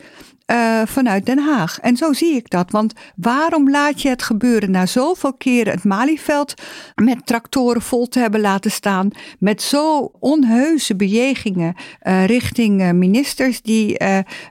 uh, 0.53 0.81
vanuit 0.85 1.25
Den 1.25 1.39
Haag. 1.39 1.79
En 1.79 1.97
zo 1.97 2.13
zie 2.13 2.35
ik 2.35 2.49
dat. 2.49 2.71
Want 2.71 2.93
waarom 3.15 3.69
laat 3.69 4.01
je 4.01 4.09
het 4.09 4.23
gebeuren 4.23 4.71
na 4.71 4.85
zoveel 4.85 5.33
keren 5.33 5.73
het 5.73 5.83
Malieveld 5.83 6.53
met 6.95 7.25
tractoren 7.25 7.81
vol 7.81 8.07
te 8.07 8.19
hebben 8.19 8.41
laten 8.41 8.71
staan, 8.71 9.09
met 9.39 9.61
zo 9.61 10.11
onheuse 10.19 10.95
bejegingen 10.95 11.75
uh, 12.03 12.25
richting 12.25 12.81
uh, 12.81 12.91
ministers 12.91 13.61
die 13.61 13.97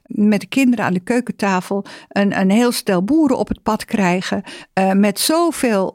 met 0.04 0.40
de 0.40 0.46
kinderen 0.46 0.84
aan 0.84 0.92
de 0.92 1.00
keukentafel 1.00 1.84
een, 2.08 2.40
een 2.40 2.50
heel 2.50 2.72
stel 2.72 3.04
boeren 3.04 3.38
op 3.38 3.48
het 3.48 3.62
pad 3.62 3.84
krijgen, 3.84 4.42
met 4.94 5.20
zoveel 5.20 5.94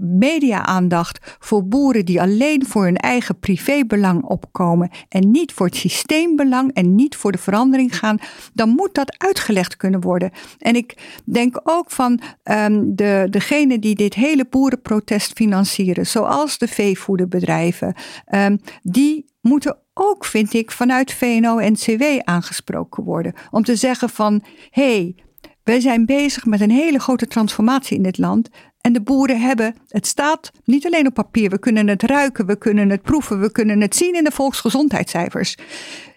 media-aandacht 0.00 1.36
voor 1.38 1.66
boeren 1.66 2.04
die 2.04 2.20
alleen 2.20 2.66
voor 2.66 2.84
hun 2.84 2.96
eigen 2.96 3.38
privébelang 3.38 4.22
opkomen 4.22 4.90
en 5.08 5.30
niet 5.30 5.52
voor 5.52 5.66
het 5.66 5.76
systeembelang 5.76 6.72
en 6.72 6.94
niet 6.94 7.16
voor 7.16 7.32
de 7.32 7.38
verandering 7.38 7.98
gaan, 7.98 8.18
dan 8.52 8.68
moet 8.68 8.94
dat 8.94 9.14
uitgevoerd 9.18 9.45
gelegd 9.46 9.76
kunnen 9.76 10.00
worden. 10.00 10.30
En 10.58 10.74
ik 10.74 11.20
denk 11.24 11.60
ook 11.62 11.90
van 11.90 12.20
um, 12.44 12.96
de, 12.96 13.26
degene 13.30 13.78
die 13.78 13.94
dit 13.94 14.14
hele 14.14 14.46
boerenprotest 14.50 15.32
financieren, 15.32 16.06
zoals 16.06 16.58
de 16.58 16.68
veevoederbedrijven, 16.68 17.94
um, 18.34 18.60
die 18.82 19.24
moeten 19.40 19.78
ook, 19.94 20.24
vind 20.24 20.54
ik, 20.54 20.70
vanuit 20.70 21.12
VNO-NCW 21.12 22.02
aangesproken 22.24 23.04
worden. 23.04 23.34
Om 23.50 23.62
te 23.62 23.76
zeggen 23.76 24.08
van, 24.08 24.42
hé, 24.70 24.94
hey, 24.96 25.14
wij 25.62 25.80
zijn 25.80 26.06
bezig 26.06 26.44
met 26.44 26.60
een 26.60 26.70
hele 26.70 26.98
grote 26.98 27.26
transformatie 27.26 27.96
in 27.96 28.02
dit 28.02 28.18
land. 28.18 28.48
En 28.80 28.92
de 28.92 29.02
boeren 29.02 29.40
hebben, 29.40 29.74
het 29.88 30.06
staat 30.06 30.50
niet 30.64 30.86
alleen 30.86 31.06
op 31.06 31.14
papier, 31.14 31.50
we 31.50 31.58
kunnen 31.58 31.88
het 31.88 32.02
ruiken, 32.02 32.46
we 32.46 32.56
kunnen 32.56 32.90
het 32.90 33.02
proeven, 33.02 33.40
we 33.40 33.52
kunnen 33.52 33.80
het 33.80 33.96
zien 33.96 34.14
in 34.14 34.24
de 34.24 34.30
volksgezondheidscijfers. 34.30 35.56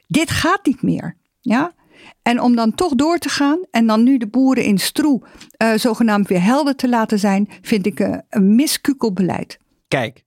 Dit 0.07 0.29
gaat 0.29 0.65
niet 0.65 0.81
meer. 0.81 1.17
Ja? 1.41 1.73
En 2.21 2.41
om 2.41 2.55
dan 2.55 2.75
toch 2.75 2.95
door 2.95 3.17
te 3.17 3.29
gaan 3.29 3.59
en 3.71 3.87
dan 3.87 4.03
nu 4.03 4.17
de 4.17 4.27
boeren 4.27 4.63
in 4.63 4.77
Stroe 4.77 5.21
uh, 5.57 5.73
zogenaamd 5.73 6.27
weer 6.27 6.43
helder 6.43 6.75
te 6.75 6.89
laten 6.89 7.19
zijn, 7.19 7.49
vind 7.61 7.85
ik 7.85 7.99
uh, 7.99 8.17
een 8.29 8.55
miskukelbeleid. 8.55 9.59
Kijk, 9.87 10.23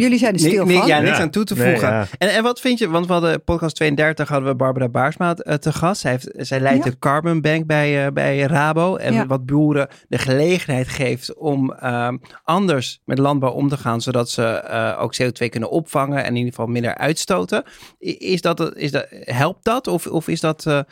Jullie 0.00 0.18
zijn 0.18 0.32
er 0.32 0.38
stil 0.38 0.66
van. 0.66 0.86
Ja, 0.86 1.00
niks 1.00 1.18
aan 1.18 1.30
toe 1.30 1.44
te 1.44 1.56
voegen. 1.56 2.06
en, 2.18 2.34
en 2.34 2.42
wat 2.42 2.60
vind 2.60 2.78
je, 2.78 2.88
want 2.88 3.06
we 3.06 3.12
hadden 3.12 3.44
podcast 3.44 3.76
32 3.76 4.28
hadden 4.28 4.48
we 4.48 4.54
Barbara 4.54 4.88
Baarsma 4.88 5.36
uh, 5.38 5.54
te 5.54 5.72
gast. 5.72 6.00
Zij, 6.00 6.10
heeft, 6.10 6.28
zij 6.36 6.60
leidt 6.60 6.84
de 6.84 6.98
Carbon 6.98 7.40
Bank 7.40 7.66
bij, 7.66 8.06
uh, 8.06 8.12
bij 8.12 8.40
Rabo. 8.40 8.96
En 8.96 9.26
wat 9.26 9.46
boeren 9.46 9.88
de 10.08 10.18
gelegenheid 10.18 10.88
geeft 10.88 11.34
om 11.34 11.74
uh, 11.82 12.08
anders 12.44 13.00
met 13.04 13.18
landbouw 13.18 13.50
om 13.50 13.68
te 13.68 13.76
gaan. 13.76 14.00
Zodat 14.00 14.30
ze 14.30 14.42
eh, 14.42 14.96
ook 15.00 15.14
CO2 15.22 15.48
kunnen 15.48 15.70
opvangen 15.70 16.18
en 16.18 16.30
in 16.30 16.36
ieder 16.36 16.50
geval 16.50 16.66
minder 16.66 16.94
uitstoten. 16.94 17.62
Is 17.98 18.40
dat, 18.40 18.76
is 18.76 18.90
dat, 18.90 19.06
helpt 19.10 19.64
dat 19.64 19.86
of, 19.86 20.06
of 20.06 20.28
is 20.28 20.40
dat 20.40 20.84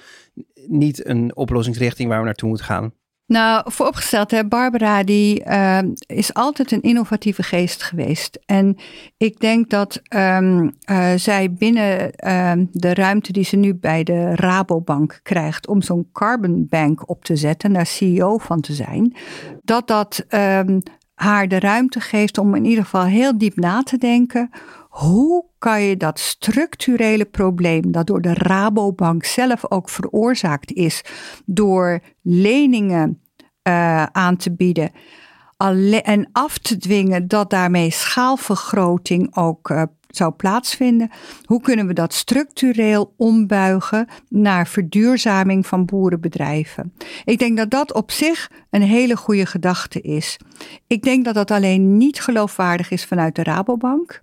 niet 0.66 1.06
een 1.06 1.36
oplossingsrichting 1.36 2.08
waar 2.08 2.18
we 2.18 2.24
naartoe 2.24 2.48
moeten 2.48 2.66
gaan? 2.66 2.92
Nou, 3.30 3.62
vooropgesteld, 3.70 4.30
hè, 4.30 4.44
Barbara 4.44 5.02
die, 5.02 5.44
uh, 5.46 5.78
is 6.06 6.34
altijd 6.34 6.72
een 6.72 6.82
innovatieve 6.82 7.42
geest 7.42 7.82
geweest. 7.82 8.38
En 8.46 8.76
ik 9.16 9.40
denk 9.40 9.70
dat 9.70 10.02
um, 10.14 10.62
uh, 10.90 11.12
zij 11.16 11.52
binnen 11.52 12.10
uh, 12.26 12.52
de 12.70 12.94
ruimte 12.94 13.32
die 13.32 13.44
ze 13.44 13.56
nu 13.56 13.74
bij 13.74 14.02
de 14.02 14.34
Rabobank 14.34 15.20
krijgt 15.22 15.68
om 15.68 15.82
zo'n 15.82 16.08
carbon 16.12 16.66
bank 16.68 17.08
op 17.08 17.24
te 17.24 17.36
zetten, 17.36 17.72
daar 17.72 17.86
CEO 17.86 18.38
van 18.38 18.60
te 18.60 18.72
zijn, 18.72 19.16
dat 19.62 19.86
dat 19.88 20.24
um, 20.28 20.82
haar 21.14 21.48
de 21.48 21.58
ruimte 21.58 22.00
geeft 22.00 22.38
om 22.38 22.54
in 22.54 22.64
ieder 22.64 22.84
geval 22.84 23.04
heel 23.04 23.38
diep 23.38 23.56
na 23.56 23.82
te 23.82 23.98
denken. 23.98 24.50
Hoe 24.90 25.44
kan 25.58 25.82
je 25.82 25.96
dat 25.96 26.18
structurele 26.18 27.24
probleem, 27.24 27.92
dat 27.92 28.06
door 28.06 28.20
de 28.20 28.34
Rabobank 28.34 29.24
zelf 29.24 29.70
ook 29.70 29.88
veroorzaakt 29.88 30.72
is, 30.72 31.04
door 31.44 32.00
leningen 32.22 33.20
uh, 33.68 34.02
aan 34.02 34.36
te 34.36 34.52
bieden 34.52 34.90
en 36.02 36.28
af 36.32 36.58
te 36.58 36.76
dwingen 36.76 37.28
dat 37.28 37.50
daarmee 37.50 37.90
schaalvergroting 37.90 39.36
ook 39.36 39.70
uh, 39.70 39.82
zou 40.08 40.32
plaatsvinden. 40.32 41.10
Hoe 41.44 41.60
kunnen 41.60 41.86
we 41.86 41.92
dat 41.92 42.14
structureel 42.14 43.14
ombuigen 43.16 44.08
naar 44.28 44.66
verduurzaming 44.66 45.66
van 45.66 45.84
boerenbedrijven? 45.84 46.92
Ik 47.24 47.38
denk 47.38 47.56
dat 47.56 47.70
dat 47.70 47.92
op 47.94 48.10
zich 48.10 48.50
een 48.70 48.82
hele 48.82 49.16
goede 49.16 49.46
gedachte 49.46 50.00
is. 50.00 50.36
Ik 50.86 51.02
denk 51.02 51.24
dat 51.24 51.34
dat 51.34 51.50
alleen 51.50 51.96
niet 51.96 52.20
geloofwaardig 52.20 52.90
is 52.90 53.04
vanuit 53.04 53.34
de 53.34 53.42
Rabobank. 53.42 54.22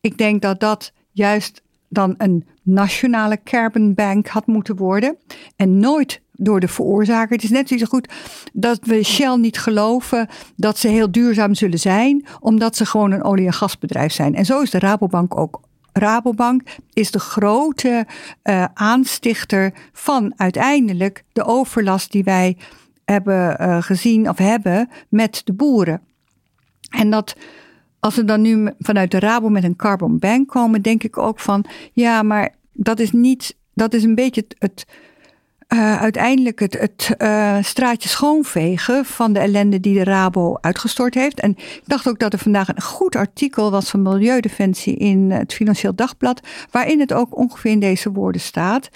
Ik 0.00 0.18
denk 0.18 0.42
dat 0.42 0.60
dat 0.60 0.92
juist 1.12 1.62
dan 1.88 2.14
een 2.18 2.44
nationale 2.62 3.42
carbon 3.44 3.94
bank 3.94 4.28
had 4.28 4.46
moeten 4.46 4.76
worden 4.76 5.16
en 5.56 5.78
nooit 5.78 6.20
door 6.32 6.60
de 6.60 6.68
veroorzaker. 6.68 7.34
Het 7.34 7.44
is 7.44 7.50
net 7.50 7.68
zo 7.68 7.86
goed 7.86 8.12
dat 8.52 8.78
we 8.82 9.02
Shell 9.02 9.36
niet 9.36 9.58
geloven 9.58 10.28
dat 10.56 10.78
ze 10.78 10.88
heel 10.88 11.10
duurzaam 11.10 11.54
zullen 11.54 11.78
zijn, 11.78 12.26
omdat 12.40 12.76
ze 12.76 12.86
gewoon 12.86 13.12
een 13.12 13.24
olie- 13.24 13.46
en 13.46 13.52
gasbedrijf 13.52 14.12
zijn. 14.12 14.34
En 14.34 14.44
zo 14.44 14.60
is 14.60 14.70
de 14.70 14.78
Rabobank 14.78 15.38
ook. 15.38 15.60
Rabobank 15.92 16.62
is 16.92 17.10
de 17.10 17.18
grote 17.18 18.06
uh, 18.44 18.64
aanstichter 18.74 19.72
van 19.92 20.32
uiteindelijk 20.36 21.24
de 21.32 21.44
overlast 21.44 22.12
die 22.12 22.24
wij 22.24 22.56
hebben 23.04 23.56
uh, 23.60 23.82
gezien 23.82 24.28
of 24.28 24.38
hebben 24.38 24.88
met 25.08 25.40
de 25.44 25.52
boeren. 25.52 26.00
En 26.90 27.10
dat 27.10 27.36
als 28.06 28.16
we 28.16 28.24
dan 28.24 28.40
nu 28.40 28.70
vanuit 28.78 29.10
de 29.10 29.18
Rabo 29.18 29.48
met 29.48 29.64
een 29.64 29.76
carbon 29.76 30.18
bank 30.18 30.48
komen, 30.48 30.82
denk 30.82 31.02
ik 31.02 31.18
ook 31.18 31.40
van 31.40 31.64
ja, 31.92 32.22
maar 32.22 32.54
dat 32.72 33.00
is 33.00 33.12
niet, 33.12 33.56
dat 33.74 33.94
is 33.94 34.02
een 34.02 34.14
beetje 34.14 34.40
het, 34.40 34.56
het 34.58 34.86
uh, 35.76 36.00
uiteindelijk 36.00 36.60
het, 36.60 36.78
het 36.78 37.14
uh, 37.18 37.56
straatje 37.60 38.08
schoonvegen 38.08 39.04
van 39.04 39.32
de 39.32 39.38
ellende 39.38 39.80
die 39.80 39.94
de 39.94 40.04
Rabo 40.04 40.56
uitgestort 40.60 41.14
heeft. 41.14 41.40
En 41.40 41.50
ik 41.50 41.82
dacht 41.84 42.08
ook 42.08 42.18
dat 42.18 42.32
er 42.32 42.38
vandaag 42.38 42.68
een 42.68 42.82
goed 42.82 43.16
artikel 43.16 43.70
was 43.70 43.90
van 43.90 44.02
Milieudefensie 44.02 44.96
in 44.96 45.30
het 45.30 45.54
Financieel 45.54 45.94
Dagblad, 45.94 46.40
waarin 46.70 47.00
het 47.00 47.12
ook 47.12 47.36
ongeveer 47.36 47.70
in 47.70 47.80
deze 47.80 48.12
woorden 48.12 48.40
staat. 48.40 48.88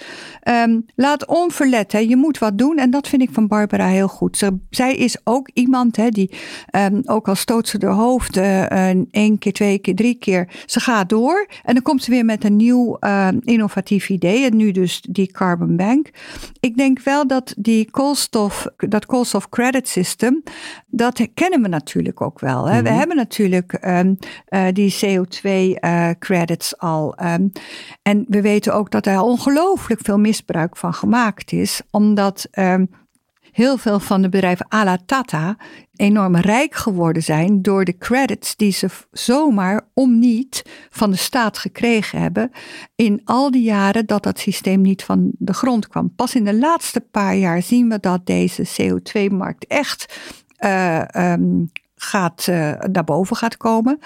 Um, 0.49 0.85
laat 0.95 1.25
onverlet, 1.25 1.91
hè, 1.91 1.99
je 1.99 2.15
moet 2.15 2.37
wat 2.37 2.57
doen. 2.57 2.77
En 2.77 2.89
dat 2.89 3.07
vind 3.07 3.21
ik 3.21 3.29
van 3.31 3.47
Barbara 3.47 3.87
heel 3.87 4.07
goed. 4.07 4.37
Ze, 4.37 4.57
zij 4.69 4.95
is 4.95 5.17
ook 5.23 5.49
iemand 5.53 5.95
hè, 5.95 6.09
die, 6.09 6.31
um, 6.75 7.01
ook 7.05 7.27
al 7.27 7.35
stoot 7.35 7.67
ze 7.67 7.77
de 7.77 7.85
hoofd 7.85 8.37
uh, 8.37 8.89
één 9.11 9.37
keer, 9.39 9.53
twee 9.53 9.79
keer, 9.79 9.95
drie 9.95 10.15
keer, 10.15 10.47
ze 10.65 10.79
gaat 10.79 11.09
door. 11.09 11.47
En 11.63 11.73
dan 11.73 11.83
komt 11.83 12.03
ze 12.03 12.11
weer 12.11 12.25
met 12.25 12.43
een 12.43 12.55
nieuw 12.55 12.99
innovatief 13.39 14.09
idee. 14.09 14.45
En 14.45 14.57
nu 14.57 14.71
dus 14.71 15.01
die 15.09 15.31
Carbon 15.31 15.75
Bank. 15.75 16.09
Ik 16.59 16.70
denk 16.77 17.01
wel 17.01 17.27
dat 17.27 17.53
die 17.57 17.91
koolstof, 17.91 18.67
dat 18.77 19.05
koolstof 19.05 19.49
credit 19.49 19.87
system, 19.87 20.43
dat 20.87 21.27
kennen 21.33 21.61
we 21.61 21.67
natuurlijk 21.67 22.21
ook 22.21 22.39
wel. 22.39 22.65
Hè? 22.65 22.81
We 22.81 22.89
mhm. 22.89 22.97
hebben 22.97 23.15
natuurlijk 23.15 23.85
um, 23.85 24.17
uh, 24.49 24.65
die 24.73 24.95
CO2 25.05 25.49
uh, 25.49 26.09
credits 26.19 26.77
al. 26.77 27.17
Um, 27.23 27.51
en 28.01 28.25
we 28.27 28.41
weten 28.41 28.73
ook 28.73 28.91
dat 28.91 29.05
er 29.05 29.21
ongelooflijk 29.21 30.01
veel 30.03 30.19
misbruik 30.19 30.77
van 30.77 30.93
gemaakt 30.93 31.51
is, 31.51 31.81
omdat 31.91 32.47
um, 32.51 32.89
heel 33.51 33.77
veel 33.77 33.99
van 33.99 34.21
de 34.21 34.29
bedrijven 34.29 34.65
à 34.73 34.97
Tata 35.05 35.57
enorm 35.95 36.35
rijk 36.35 36.75
geworden 36.75 37.23
zijn 37.23 37.61
door 37.61 37.85
de 37.85 37.97
credits 37.97 38.55
die 38.55 38.71
ze 38.71 38.87
zomaar 39.11 39.81
om 39.93 40.19
niet 40.19 40.63
van 40.89 41.11
de 41.11 41.17
staat 41.17 41.57
gekregen 41.57 42.21
hebben 42.21 42.51
in 42.95 43.21
al 43.23 43.51
die 43.51 43.63
jaren 43.63 44.05
dat 44.05 44.23
dat 44.23 44.39
systeem 44.39 44.81
niet 44.81 45.03
van 45.03 45.31
de 45.37 45.53
grond 45.53 45.87
kwam. 45.87 46.15
Pas 46.15 46.35
in 46.35 46.43
de 46.43 46.55
laatste 46.55 47.01
paar 47.01 47.35
jaar 47.35 47.61
zien 47.61 47.89
we 47.89 47.99
dat 47.99 48.25
deze 48.25 48.67
CO2-markt 48.81 49.67
echt 49.67 50.19
uh, 50.59 51.03
um, 51.15 51.71
gaat, 52.03 52.47
uh, 52.49 52.73
naar 52.91 53.03
boven 53.03 53.35
gaat 53.35 53.57
komen. 53.57 53.99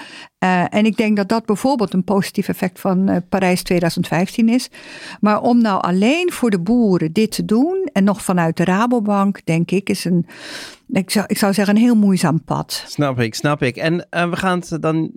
Uh, 0.43 0.73
en 0.73 0.85
ik 0.85 0.97
denk 0.97 1.17
dat 1.17 1.29
dat 1.29 1.45
bijvoorbeeld 1.45 1.93
een 1.93 2.03
positief 2.03 2.47
effect 2.47 2.79
van 2.79 3.09
uh, 3.09 3.17
Parijs 3.29 3.63
2015 3.63 4.49
is. 4.49 4.69
Maar 5.19 5.41
om 5.41 5.61
nou 5.61 5.81
alleen 5.81 6.31
voor 6.31 6.49
de 6.49 6.59
boeren 6.59 7.13
dit 7.13 7.31
te 7.31 7.45
doen 7.45 7.89
en 7.93 8.03
nog 8.03 8.21
vanuit 8.21 8.57
de 8.57 8.63
Rabobank, 8.63 9.45
denk 9.45 9.71
ik, 9.71 9.89
is 9.89 10.05
een, 10.05 10.25
ik 10.87 11.09
zou, 11.11 11.25
ik 11.27 11.37
zou 11.37 11.53
zeggen, 11.53 11.75
een 11.75 11.81
heel 11.81 11.95
moeizaam 11.95 12.43
pad. 12.43 12.83
Snap 12.87 13.19
ik, 13.19 13.35
snap 13.35 13.61
ik. 13.61 13.75
En 13.75 14.07
we 14.09 14.35
gaan 14.35 14.63
het 14.69 14.81
dan 14.81 15.11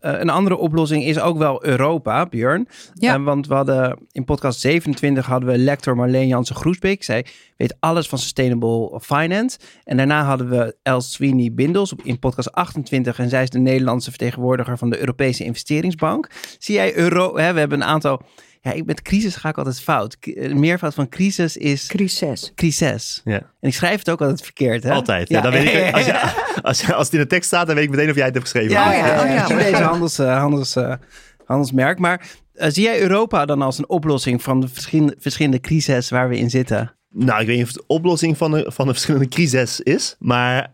uh, 0.00 0.20
een 0.20 0.30
andere 0.30 0.56
oplossing 0.56 1.04
is 1.04 1.20
ook 1.20 1.38
wel 1.38 1.64
Europa, 1.64 2.26
Björn. 2.26 2.68
Ja. 2.94 3.18
Uh, 3.18 3.24
want 3.24 3.46
we 3.46 3.54
hadden 3.54 3.98
in 4.12 4.24
podcast 4.24 4.60
27 4.60 5.26
hadden 5.26 5.48
we 5.48 5.58
lector 5.58 5.96
Marleen 5.96 6.26
Jansen 6.26 6.56
Groesbeek. 6.56 7.04
Zij 7.04 7.26
weet 7.56 7.76
alles 7.80 8.08
van 8.08 8.18
sustainable 8.18 9.00
finance. 9.00 9.58
En 9.84 9.96
daarna 9.96 10.24
hadden 10.24 10.48
we 10.48 10.76
Els 10.82 11.12
Sweeney 11.12 11.52
Bindels 11.52 11.94
in 12.02 12.18
podcast 12.18 12.52
28. 12.52 13.18
En 13.18 13.28
zij 13.28 13.42
is 13.42 13.50
de 13.50 13.58
Nederlandse 13.58 14.10
vertegenwoordiger 14.10 14.78
van 14.78 14.90
de 14.90 14.98
Europese 14.98 15.44
Investeringsbank. 15.44 16.30
Zie 16.58 16.74
jij 16.74 16.96
euro? 16.96 17.38
Hè, 17.38 17.52
we 17.52 17.58
hebben 17.58 17.80
een 17.80 17.88
aantal 17.88 18.22
ja, 18.60 18.72
ik, 18.72 18.84
met 18.84 19.02
crisis 19.02 19.36
ga 19.36 19.48
ik 19.48 19.58
altijd 19.58 19.80
fout. 19.80 20.16
Een 20.20 20.60
meervoud 20.60 20.94
van 20.94 21.08
crisis 21.08 21.56
is... 21.56 21.86
Crisis. 21.86 22.52
Crisis. 22.54 23.20
Ja. 23.24 23.36
En 23.36 23.68
ik 23.68 23.74
schrijf 23.74 23.98
het 23.98 24.10
ook 24.10 24.20
altijd 24.20 24.42
verkeerd, 24.42 24.82
hè? 24.82 24.92
Altijd. 24.92 25.28
Ja. 25.28 25.40
dan 25.40 25.52
weet 25.52 25.64
ik, 25.64 25.94
als, 25.94 26.04
je, 26.04 26.32
als, 26.62 26.80
je, 26.80 26.94
als 26.94 27.04
het 27.04 27.14
in 27.14 27.20
de 27.20 27.26
tekst 27.26 27.46
staat, 27.46 27.66
dan 27.66 27.74
weet 27.74 27.84
ik 27.84 27.90
meteen 27.90 28.10
of 28.10 28.14
jij 28.14 28.24
het 28.24 28.34
hebt 28.34 28.48
geschreven. 28.48 28.72
Ja, 28.72 28.92
ja, 28.92 29.06
ja. 29.06 29.34
ja. 29.34 29.46
Deze 29.56 29.82
handels, 29.82 30.18
uh, 30.18 30.38
handels, 30.38 30.76
uh, 30.76 30.94
handelsmerk. 31.44 31.98
Maar 31.98 32.26
uh, 32.54 32.66
zie 32.68 32.82
jij 32.82 33.00
Europa 33.00 33.44
dan 33.44 33.62
als 33.62 33.78
een 33.78 33.88
oplossing 33.88 34.42
van 34.42 34.60
de 34.60 34.68
verschillende, 34.68 35.16
verschillende 35.18 35.60
crises 35.60 36.08
waar 36.08 36.28
we 36.28 36.38
in 36.38 36.50
zitten? 36.50 36.96
Nou, 37.10 37.40
ik 37.40 37.46
weet 37.46 37.56
niet 37.56 37.66
of 37.66 37.72
het 37.72 37.80
de 37.80 37.94
oplossing 37.94 38.36
van 38.36 38.50
de, 38.50 38.70
van 38.72 38.86
de 38.86 38.92
verschillende 38.92 39.28
crises 39.28 39.80
is. 39.80 40.16
Maar 40.18 40.70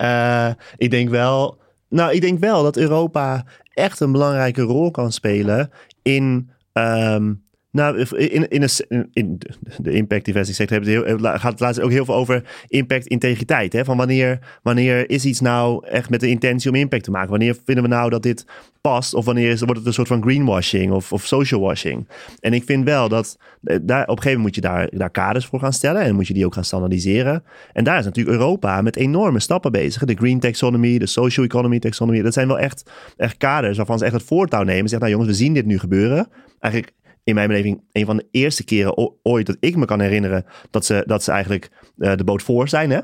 ik 0.77 0.91
denk 0.91 1.09
wel... 1.09 1.63
Nou, 1.89 2.13
ik 2.13 2.21
denk 2.21 2.39
wel 2.39 2.63
dat 2.63 2.77
Europa 2.77 3.45
echt 3.75 4.01
een 4.01 4.13
belangrijke 4.13 4.63
rol 4.63 4.91
kan 4.91 5.13
spelen 5.13 5.71
in... 6.03 6.51
Um, 6.73 7.44
nou, 7.75 7.99
in, 8.17 8.49
in, 8.49 8.69
in 9.13 9.39
de 9.77 9.91
impact 9.91 10.29
investing 10.29 10.57
sector 10.57 10.85
heel, 10.85 11.19
gaat 11.19 11.43
het 11.53 11.61
laatst 11.61 11.81
ook 11.81 11.91
heel 11.91 12.05
veel 12.05 12.15
over 12.15 12.43
impact 12.69 13.07
integriteit. 13.07 13.73
Hè? 13.73 13.85
Van 13.85 13.97
wanneer, 13.97 14.39
wanneer 14.63 15.11
is 15.11 15.25
iets 15.25 15.41
nou 15.41 15.87
echt 15.87 16.11
met 16.11 16.21
de 16.21 16.29
intentie 16.29 16.71
om 16.71 16.77
impact 16.77 17.05
te 17.05 17.11
maken? 17.11 17.31
Wanneer 17.31 17.57
vinden 17.65 17.85
we 17.85 17.91
nou 17.91 18.11
dat 18.11 18.23
dit 18.23 18.47
past? 18.81 19.15
Of 19.15 19.25
wanneer 19.25 19.51
is, 19.51 19.61
wordt 19.61 19.77
het 19.77 19.87
een 19.87 19.93
soort 19.93 20.09
van 20.09 20.23
greenwashing 20.23 20.93
of, 20.93 21.13
of 21.13 21.27
social 21.27 21.61
washing? 21.61 22.09
En 22.41 22.53
ik 22.53 22.65
vind 22.65 22.85
wel 22.85 23.09
dat 23.09 23.39
eh, 23.63 23.77
daar, 23.83 24.03
op 24.03 24.17
een 24.17 24.23
gegeven 24.23 24.41
moment 24.41 24.43
moet 24.43 24.55
je 24.55 24.61
daar, 24.61 24.89
daar 24.91 25.11
kaders 25.11 25.47
voor 25.47 25.61
gaan 25.61 25.73
stellen. 25.73 26.03
En 26.03 26.15
moet 26.15 26.27
je 26.27 26.35
die 26.35 26.47
ook 26.47 26.55
gaan 26.55 26.65
standaardiseren. 26.65 27.45
En 27.73 27.85
daar 27.85 27.99
is 27.99 28.05
natuurlijk 28.05 28.37
Europa 28.37 28.83
met 28.83 28.97
enorme 28.97 29.41
stappen 29.41 29.73
bezig. 29.73 30.05
De 30.05 30.15
green 30.15 30.41
taxonomy, 30.41 30.99
de 30.99 31.07
social 31.07 31.47
economy 31.47 31.79
taxonomy. 31.79 32.23
Dat 32.23 32.33
zijn 32.33 32.49
wel 32.49 32.59
echt, 32.59 32.91
echt 33.17 33.37
kaders 33.37 33.77
waarvan 33.77 33.99
ze 33.99 34.05
echt 34.05 34.15
het 34.15 34.23
voortouw 34.23 34.63
nemen. 34.63 34.89
Zeggen, 34.89 35.09
nou 35.09 35.11
jongens, 35.11 35.31
we 35.31 35.45
zien 35.45 35.55
dit 35.55 35.67
nu 35.67 35.79
gebeuren. 35.79 36.29
Eigenlijk 36.61 36.93
in 37.25 37.35
mijn 37.35 37.49
beleving 37.49 37.83
een 37.93 38.07
van 38.07 38.17
de 38.17 38.27
eerste 38.31 38.65
keren 38.65 39.19
ooit 39.23 39.47
dat 39.47 39.57
ik 39.61 39.77
me 39.77 39.85
kan 39.85 40.01
herinneren 40.01 40.45
dat 40.71 40.85
ze, 40.85 41.03
dat 41.07 41.25
ze 41.25 41.33
eigenlijk 41.33 41.71
uh, 41.99 42.15
de 42.15 42.25
boot 42.25 42.43
voor 42.43 42.69
zijn. 42.69 42.91
Hè? 42.91 43.01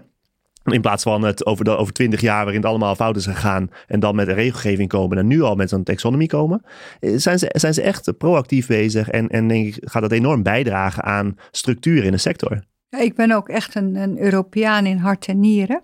In 0.64 0.80
plaats 0.80 1.02
van 1.02 1.22
het 1.22 1.46
over, 1.46 1.64
de, 1.64 1.76
over 1.76 1.92
20 1.92 2.20
jaar 2.20 2.42
waarin 2.42 2.60
het 2.60 2.70
allemaal 2.70 2.94
fout 2.94 3.16
is 3.16 3.26
gegaan 3.26 3.70
en 3.86 4.00
dan 4.00 4.14
met 4.14 4.28
een 4.28 4.34
regelgeving 4.34 4.88
komen 4.88 5.18
en 5.18 5.26
nu 5.26 5.42
al 5.42 5.54
met 5.54 5.68
zo'n 5.68 5.82
taxonomie 5.82 6.28
komen, 6.28 6.62
eh, 7.00 7.12
zijn 7.16 7.38
ze, 7.38 7.50
zijn 7.52 7.74
ze 7.74 7.82
echt 7.82 8.18
proactief 8.18 8.66
bezig 8.66 9.08
en, 9.08 9.28
en 9.28 9.48
denk 9.48 9.66
ik 9.66 9.88
gaat 9.88 10.02
dat 10.02 10.12
enorm 10.12 10.42
bijdragen 10.42 11.02
aan 11.02 11.36
structuur 11.50 12.04
in 12.04 12.12
de 12.12 12.18
sector. 12.18 12.68
Ik 12.98 13.14
ben 13.14 13.32
ook 13.32 13.48
echt 13.48 13.74
een, 13.74 13.94
een 13.94 14.18
Europeaan 14.18 14.86
in 14.86 14.96
hart 14.96 15.26
en 15.26 15.40
nieren. 15.40 15.82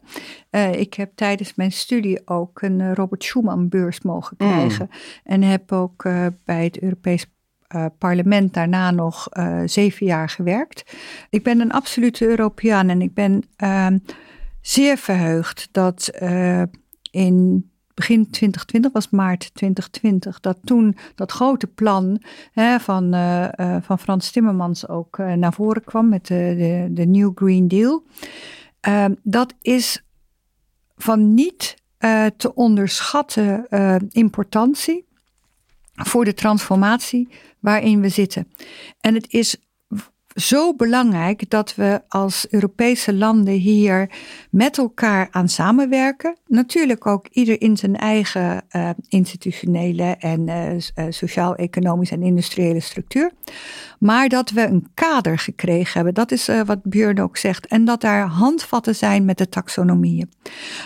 Uh, 0.50 0.72
ik 0.72 0.94
heb 0.94 1.10
tijdens 1.14 1.54
mijn 1.54 1.72
studie 1.72 2.20
ook 2.24 2.62
een 2.62 2.94
Robert 2.94 3.24
Schuman 3.24 3.68
beurs 3.68 4.00
mogen 4.00 4.36
mm. 4.38 4.48
krijgen. 4.48 4.90
En 5.24 5.42
heb 5.42 5.72
ook 5.72 6.04
uh, 6.04 6.26
bij 6.44 6.64
het 6.64 6.82
Europees 6.82 7.26
uh, 7.74 7.86
parlement 7.98 8.54
daarna 8.54 8.90
nog 8.90 9.28
uh, 9.32 9.60
zeven 9.64 10.06
jaar 10.06 10.28
gewerkt. 10.28 10.96
Ik 11.30 11.42
ben 11.42 11.60
een 11.60 11.72
absolute 11.72 12.26
Europeaan 12.26 12.88
en 12.88 13.02
ik 13.02 13.14
ben 13.14 13.42
uh, 13.58 13.86
zeer 14.60 14.96
verheugd 14.96 15.68
dat 15.72 16.10
uh, 16.22 16.62
in 17.10 17.70
begin 17.94 18.30
2020 18.30 18.92
was 18.92 19.10
maart 19.10 19.54
2020, 19.54 20.40
dat 20.40 20.58
toen 20.64 20.96
dat 21.14 21.32
grote 21.32 21.66
plan 21.66 22.22
hè, 22.52 22.80
van, 22.80 23.14
van 23.82 23.98
Frans 23.98 24.30
Timmermans 24.30 24.88
ook 24.88 25.18
naar 25.18 25.52
voren 25.52 25.84
kwam 25.84 26.08
met 26.08 26.26
de, 26.26 26.54
de, 26.58 26.88
de 26.92 27.06
New 27.06 27.30
Green 27.34 27.68
Deal. 27.68 28.02
Ehm, 28.80 29.14
dat 29.22 29.54
is 29.60 30.04
van 30.96 31.34
niet 31.34 31.76
te 32.36 32.54
onderschatten 32.54 33.66
importantie 34.10 35.05
voor 35.96 36.24
de 36.24 36.34
transformatie 36.34 37.28
waarin 37.60 38.00
we 38.00 38.08
zitten. 38.08 38.48
En 39.00 39.14
het 39.14 39.32
is 39.32 39.56
zo 40.36 40.74
belangrijk 40.74 41.50
dat 41.50 41.74
we 41.74 42.00
als 42.08 42.46
Europese 42.50 43.14
landen 43.14 43.54
hier 43.54 44.10
met 44.50 44.78
elkaar 44.78 45.28
aan 45.30 45.48
samenwerken. 45.48 46.36
Natuurlijk 46.46 47.06
ook 47.06 47.26
ieder 47.30 47.60
in 47.60 47.76
zijn 47.76 47.96
eigen 47.96 48.64
uh, 48.70 48.90
institutionele 49.08 50.16
en 50.18 50.48
uh, 50.48 51.06
sociaal-economische 51.08 52.14
en 52.14 52.22
industriële 52.22 52.80
structuur. 52.80 53.30
Maar 53.98 54.28
dat 54.28 54.50
we 54.50 54.66
een 54.66 54.86
kader 54.94 55.38
gekregen 55.38 55.92
hebben, 55.92 56.14
dat 56.14 56.30
is 56.30 56.50
wat 56.66 56.82
Björn 56.82 57.20
ook 57.20 57.36
zegt. 57.36 57.66
En 57.66 57.84
dat 57.84 58.00
daar 58.00 58.26
handvatten 58.26 58.94
zijn 58.94 59.24
met 59.24 59.38
de 59.38 59.48
taxonomieën. 59.48 60.32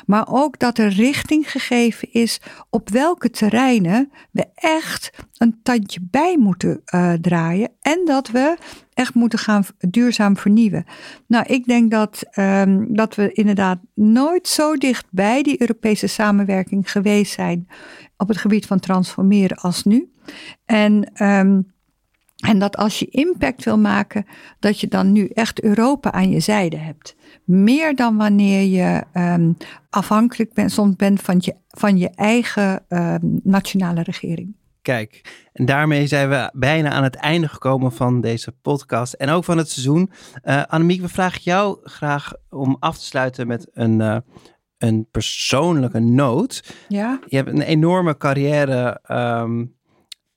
Maar 0.06 0.26
ook 0.28 0.58
dat 0.58 0.78
er 0.78 0.88
richting 0.88 1.50
gegeven 1.50 2.12
is 2.12 2.40
op 2.70 2.88
welke 2.90 3.30
terreinen 3.30 4.12
we 4.30 4.46
echt 4.54 5.10
een 5.38 5.58
tandje 5.62 6.00
bij 6.10 6.36
moeten 6.38 6.82
draaien. 7.20 7.70
En 7.80 8.04
dat 8.04 8.30
we 8.30 8.56
echt 9.00 9.14
moeten 9.14 9.38
gaan 9.38 9.64
duurzaam 9.78 10.36
vernieuwen. 10.36 10.84
Nou, 11.26 11.44
ik 11.46 11.64
denk 11.64 11.90
dat, 11.90 12.22
um, 12.34 12.94
dat 12.94 13.14
we 13.14 13.32
inderdaad 13.32 13.78
nooit 13.94 14.48
zo 14.48 14.76
dicht 14.76 15.06
bij 15.10 15.42
die 15.42 15.60
Europese 15.60 16.06
samenwerking 16.06 16.90
geweest 16.90 17.32
zijn 17.32 17.68
op 18.16 18.28
het 18.28 18.36
gebied 18.36 18.66
van 18.66 18.80
transformeren 18.80 19.56
als 19.56 19.84
nu. 19.84 20.12
En, 20.64 21.24
um, 21.24 21.72
en 22.36 22.58
dat 22.58 22.76
als 22.76 22.98
je 22.98 23.06
impact 23.06 23.64
wil 23.64 23.78
maken, 23.78 24.24
dat 24.58 24.80
je 24.80 24.88
dan 24.88 25.12
nu 25.12 25.26
echt 25.26 25.62
Europa 25.62 26.12
aan 26.12 26.30
je 26.30 26.40
zijde 26.40 26.76
hebt. 26.76 27.16
Meer 27.44 27.94
dan 27.94 28.16
wanneer 28.16 28.62
je 28.62 29.04
um, 29.14 29.56
afhankelijk 29.90 30.52
bent, 30.52 30.72
soms 30.72 30.96
bent 30.96 31.20
van 31.20 31.36
je, 31.40 31.54
van 31.68 31.98
je 31.98 32.10
eigen 32.10 32.84
nationale 33.42 34.02
regering. 34.02 34.54
Kijk, 34.82 35.34
en 35.52 35.64
daarmee 35.64 36.06
zijn 36.06 36.28
we 36.28 36.50
bijna 36.52 36.90
aan 36.90 37.02
het 37.02 37.14
einde 37.14 37.48
gekomen 37.48 37.92
van 37.92 38.20
deze 38.20 38.52
podcast 38.52 39.12
en 39.12 39.28
ook 39.28 39.44
van 39.44 39.58
het 39.58 39.70
seizoen. 39.70 40.10
Uh, 40.44 40.62
Annemiek, 40.64 41.00
we 41.00 41.08
vragen 41.08 41.40
jou 41.42 41.78
graag 41.82 42.32
om 42.48 42.76
af 42.80 42.98
te 42.98 43.04
sluiten 43.04 43.46
met 43.46 43.68
een, 43.72 44.00
uh, 44.00 44.16
een 44.78 45.08
persoonlijke 45.10 45.98
noot. 45.98 46.74
Ja. 46.88 47.20
Je 47.26 47.36
hebt 47.36 47.48
een 47.48 47.62
enorme 47.62 48.16
carrière 48.16 49.00
um, 49.08 49.74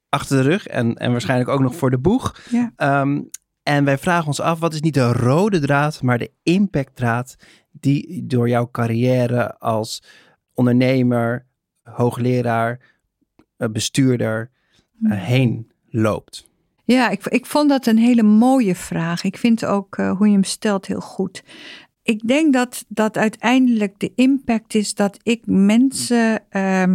achter 0.10 0.38
de 0.38 0.50
rug 0.50 0.68
en, 0.68 0.96
en 0.96 1.12
waarschijnlijk 1.12 1.50
ook 1.50 1.62
nog 1.62 1.76
voor 1.76 1.90
de 1.90 2.00
boeg. 2.00 2.40
Ja. 2.50 3.02
Um, 3.02 3.30
En 3.64 3.86
wij 3.86 3.98
vragen 3.98 4.28
ons 4.28 4.40
af, 4.40 4.60
wat 4.60 4.74
is 4.74 4.82
niet 4.82 4.94
de 4.94 5.12
rode 5.12 5.60
draad, 5.60 6.02
maar 6.02 6.18
de 6.18 6.32
impactdraad 6.44 7.36
die 7.72 8.26
door 8.26 8.50
jouw 8.50 8.70
carrière 8.72 9.58
als 9.60 10.04
ondernemer, 10.54 11.46
hoogleraar, 11.84 12.72
eh, 12.72 12.88
bestuurder 13.72 14.50
uh, 15.02 15.22
heen 15.22 15.72
loopt? 15.90 16.52
Ja, 16.86 17.10
ik, 17.10 17.26
ik 17.26 17.46
vond 17.46 17.70
dat 17.70 17.86
een 17.86 17.98
hele 17.98 18.24
mooie 18.24 18.76
vraag. 18.76 19.24
Ik 19.24 19.38
vind 19.38 19.66
ook 19.66 19.98
uh, 19.98 20.18
hoe 20.18 20.28
je 20.28 20.34
hem 20.34 20.44
stelt 20.44 20.86
heel 20.86 21.02
goed. 21.02 21.44
Ik 22.04 22.28
denk 22.28 22.54
dat, 22.54 22.86
dat 22.88 23.18
uiteindelijk 23.18 24.00
de 24.00 24.12
impact 24.16 24.76
is 24.76 24.94
dat 24.94 25.20
ik 25.24 25.42
mensen 25.46 26.44
uh, 26.52 26.94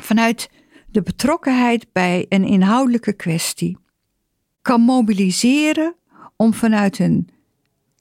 vanuit 0.00 0.50
de 0.90 1.02
betrokkenheid 1.02 1.86
bij 1.92 2.26
een 2.28 2.44
inhoudelijke 2.44 3.12
kwestie 3.12 3.78
kan 4.62 4.80
mobiliseren 4.80 5.94
om 6.36 6.54
vanuit 6.54 6.98
hun 6.98 7.28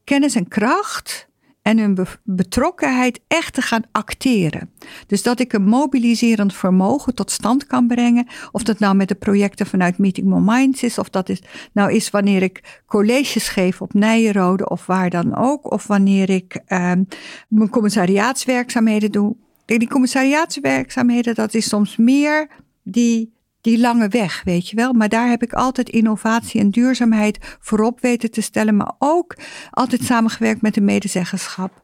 kennis 0.04 0.36
en 0.36 0.48
kracht 0.48 1.28
en 1.64 1.78
hun 1.78 1.98
betrokkenheid 2.24 3.20
echt 3.28 3.54
te 3.54 3.62
gaan 3.62 3.84
acteren. 3.92 4.70
Dus 5.08 5.24
dat 5.24 5.40
ik 5.40 5.54
een 5.54 5.64
mobiliserend 5.64 6.54
vermogen 6.54 7.16
tot 7.16 7.32
stand 7.32 7.68
kan 7.68 7.88
brengen. 7.88 8.28
Of 8.52 8.64
dat 8.64 8.80
nou 8.80 8.96
met 8.96 9.08
de 9.08 9.16
projecten 9.16 9.66
vanuit 9.66 9.98
Meeting 9.98 10.28
More 10.28 10.42
Minds 10.42 10.84
is. 10.84 10.98
Of 10.98 11.10
dat 11.10 11.30
is, 11.30 11.42
nou 11.74 11.94
is 11.94 12.10
wanneer 12.10 12.44
ik 12.44 12.82
colleges 12.86 13.48
geef 13.48 13.82
op 13.82 13.94
Nijenrode 13.94 14.70
of 14.70 14.86
waar 14.86 15.10
dan 15.10 15.36
ook. 15.36 15.72
Of 15.72 15.88
wanneer 15.88 16.30
ik 16.30 16.62
um, 16.68 17.08
mijn 17.48 17.70
commissariaatswerkzaamheden 17.70 19.12
doe. 19.12 19.36
Die 19.66 19.90
commissariaatswerkzaamheden, 19.90 21.36
dat 21.36 21.54
is 21.54 21.70
soms 21.70 21.98
meer 21.98 22.48
die 22.84 23.34
die 23.64 23.80
lange 23.80 24.08
weg, 24.08 24.44
weet 24.44 24.70
je 24.70 24.76
wel. 24.76 24.94
Maar 24.94 25.10
daar 25.10 25.30
heb 25.30 25.44
ik 25.44 25.54
altijd 25.54 25.90
innovatie 25.90 26.60
en 26.60 26.70
duurzaamheid 26.70 27.58
voorop 27.60 28.02
weten 28.02 28.32
te 28.32 28.42
stellen, 28.42 28.76
maar 28.76 28.94
ook 28.98 29.36
altijd 29.72 30.04
samengewerkt 30.04 30.62
met 30.62 30.74
de 30.74 30.82
medezeggenschap. 30.82 31.82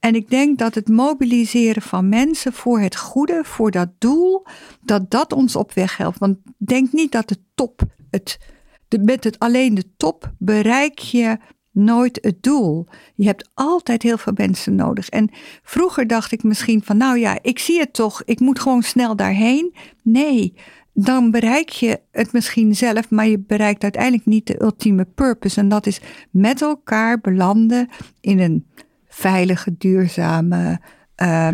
En 0.00 0.14
ik 0.14 0.30
denk 0.30 0.58
dat 0.58 0.74
het 0.74 0.88
mobiliseren 0.88 1.82
van 1.82 2.08
mensen 2.08 2.52
voor 2.52 2.80
het 2.80 2.96
goede, 2.96 3.40
voor 3.44 3.70
dat 3.70 3.88
doel, 3.98 4.46
dat 4.82 5.10
dat 5.10 5.32
ons 5.32 5.56
op 5.56 5.72
weg 5.72 5.96
helpt. 5.96 6.18
Want 6.18 6.38
denk 6.58 6.92
niet 6.92 7.12
dat 7.12 7.28
de 7.28 7.38
top, 7.54 7.82
het, 8.10 8.38
met 9.02 9.24
het 9.24 9.38
alleen 9.38 9.74
de 9.74 9.94
top 9.96 10.32
bereik 10.38 10.98
je 10.98 11.38
nooit 11.70 12.18
het 12.22 12.42
doel. 12.42 12.86
Je 13.14 13.26
hebt 13.26 13.50
altijd 13.54 14.02
heel 14.02 14.18
veel 14.18 14.32
mensen 14.36 14.74
nodig. 14.74 15.08
En 15.08 15.30
vroeger 15.62 16.06
dacht 16.06 16.32
ik 16.32 16.42
misschien 16.42 16.82
van, 16.82 16.96
nou 16.96 17.18
ja, 17.18 17.38
ik 17.42 17.58
zie 17.58 17.78
het 17.78 17.92
toch, 17.92 18.22
ik 18.24 18.40
moet 18.40 18.60
gewoon 18.60 18.82
snel 18.82 19.16
daarheen. 19.16 19.74
Nee, 20.02 20.54
dan 20.92 21.30
bereik 21.30 21.68
je 21.68 22.00
het 22.10 22.32
misschien 22.32 22.74
zelf, 22.74 23.10
maar 23.10 23.26
je 23.26 23.38
bereikt 23.38 23.82
uiteindelijk 23.82 24.26
niet 24.26 24.46
de 24.46 24.62
ultieme 24.62 25.04
purpose. 25.04 25.60
En 25.60 25.68
dat 25.68 25.86
is 25.86 26.00
met 26.30 26.62
elkaar 26.62 27.20
belanden 27.20 27.88
in 28.20 28.38
een 28.38 28.66
veilige, 29.08 29.74
duurzame 29.78 30.80
uh, 31.22 31.48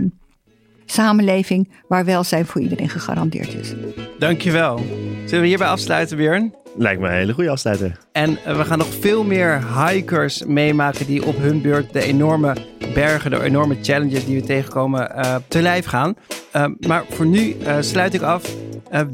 samenleving 0.85 1.71
waar 1.89 2.05
welzijn 2.05 2.47
voor 2.47 2.61
iedereen 2.61 2.89
gegarandeerd 2.89 3.55
is. 3.55 3.75
Dankjewel. 4.19 4.79
Zullen 5.25 5.41
we 5.41 5.47
hierbij 5.47 5.69
afsluiten, 5.69 6.17
Björn? 6.17 6.55
Lijkt 6.77 7.01
me 7.01 7.07
een 7.07 7.15
hele 7.15 7.33
goede 7.33 7.51
afsluiter. 7.51 7.99
En 8.13 8.39
eh, 8.45 8.57
we 8.57 8.65
gaan 8.65 8.79
nog 8.79 8.95
veel 9.01 9.25
meer 9.25 9.63
hikers 9.79 10.45
meemaken 10.45 11.07
die 11.07 11.25
op 11.25 11.37
hun 11.39 11.63
beurt 11.63 11.93
de 11.93 12.03
enorme 12.03 12.57
bergen, 12.95 13.31
de 13.31 13.43
enorme 13.43 13.77
challenges 13.83 14.25
die 14.25 14.41
we 14.41 14.47
tegenkomen, 14.47 15.13
uh, 15.17 15.35
te 15.49 15.63
lijf 15.63 15.87
gaan. 15.87 16.17
Uh, 16.57 16.65
maar 16.81 17.05
voor 17.09 17.27
nu 17.27 17.57
sluit 17.81 18.15
ik 18.15 18.23
af 18.23 18.55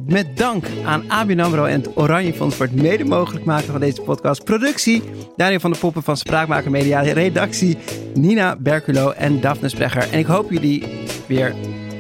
met 0.06 0.36
dank 0.36 0.64
aan 0.84 1.04
ABN 1.08 1.40
AMRO 1.40 1.64
en 1.64 1.80
het 1.80 1.96
Oranje 1.96 2.32
Fonds 2.32 2.56
voor 2.56 2.66
het 2.66 2.74
mede 2.74 3.04
mogelijk 3.04 3.44
maken 3.44 3.66
van 3.66 3.80
deze 3.80 4.02
podcast. 4.02 4.44
Productie, 4.44 5.02
Daniel 5.36 5.60
van 5.60 5.70
der 5.70 5.80
Poppen 5.80 6.02
van 6.02 6.16
Spraakmaker 6.16 6.70
Media. 6.70 7.00
Redactie, 7.00 7.78
Nina 8.14 8.56
Berculo 8.56 9.10
en 9.10 9.40
Daphne 9.40 9.68
Sprecher. 9.68 10.12
En 10.12 10.18
ik 10.18 10.26
hoop 10.26 10.50
jullie 10.50 10.84
weer 11.26 11.54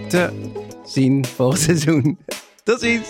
te 0.08 0.30
zien 0.84 1.24
volgend 1.24 1.60
seizoen. 1.68 2.18
Tot 2.64 2.80
ziens! 2.80 3.08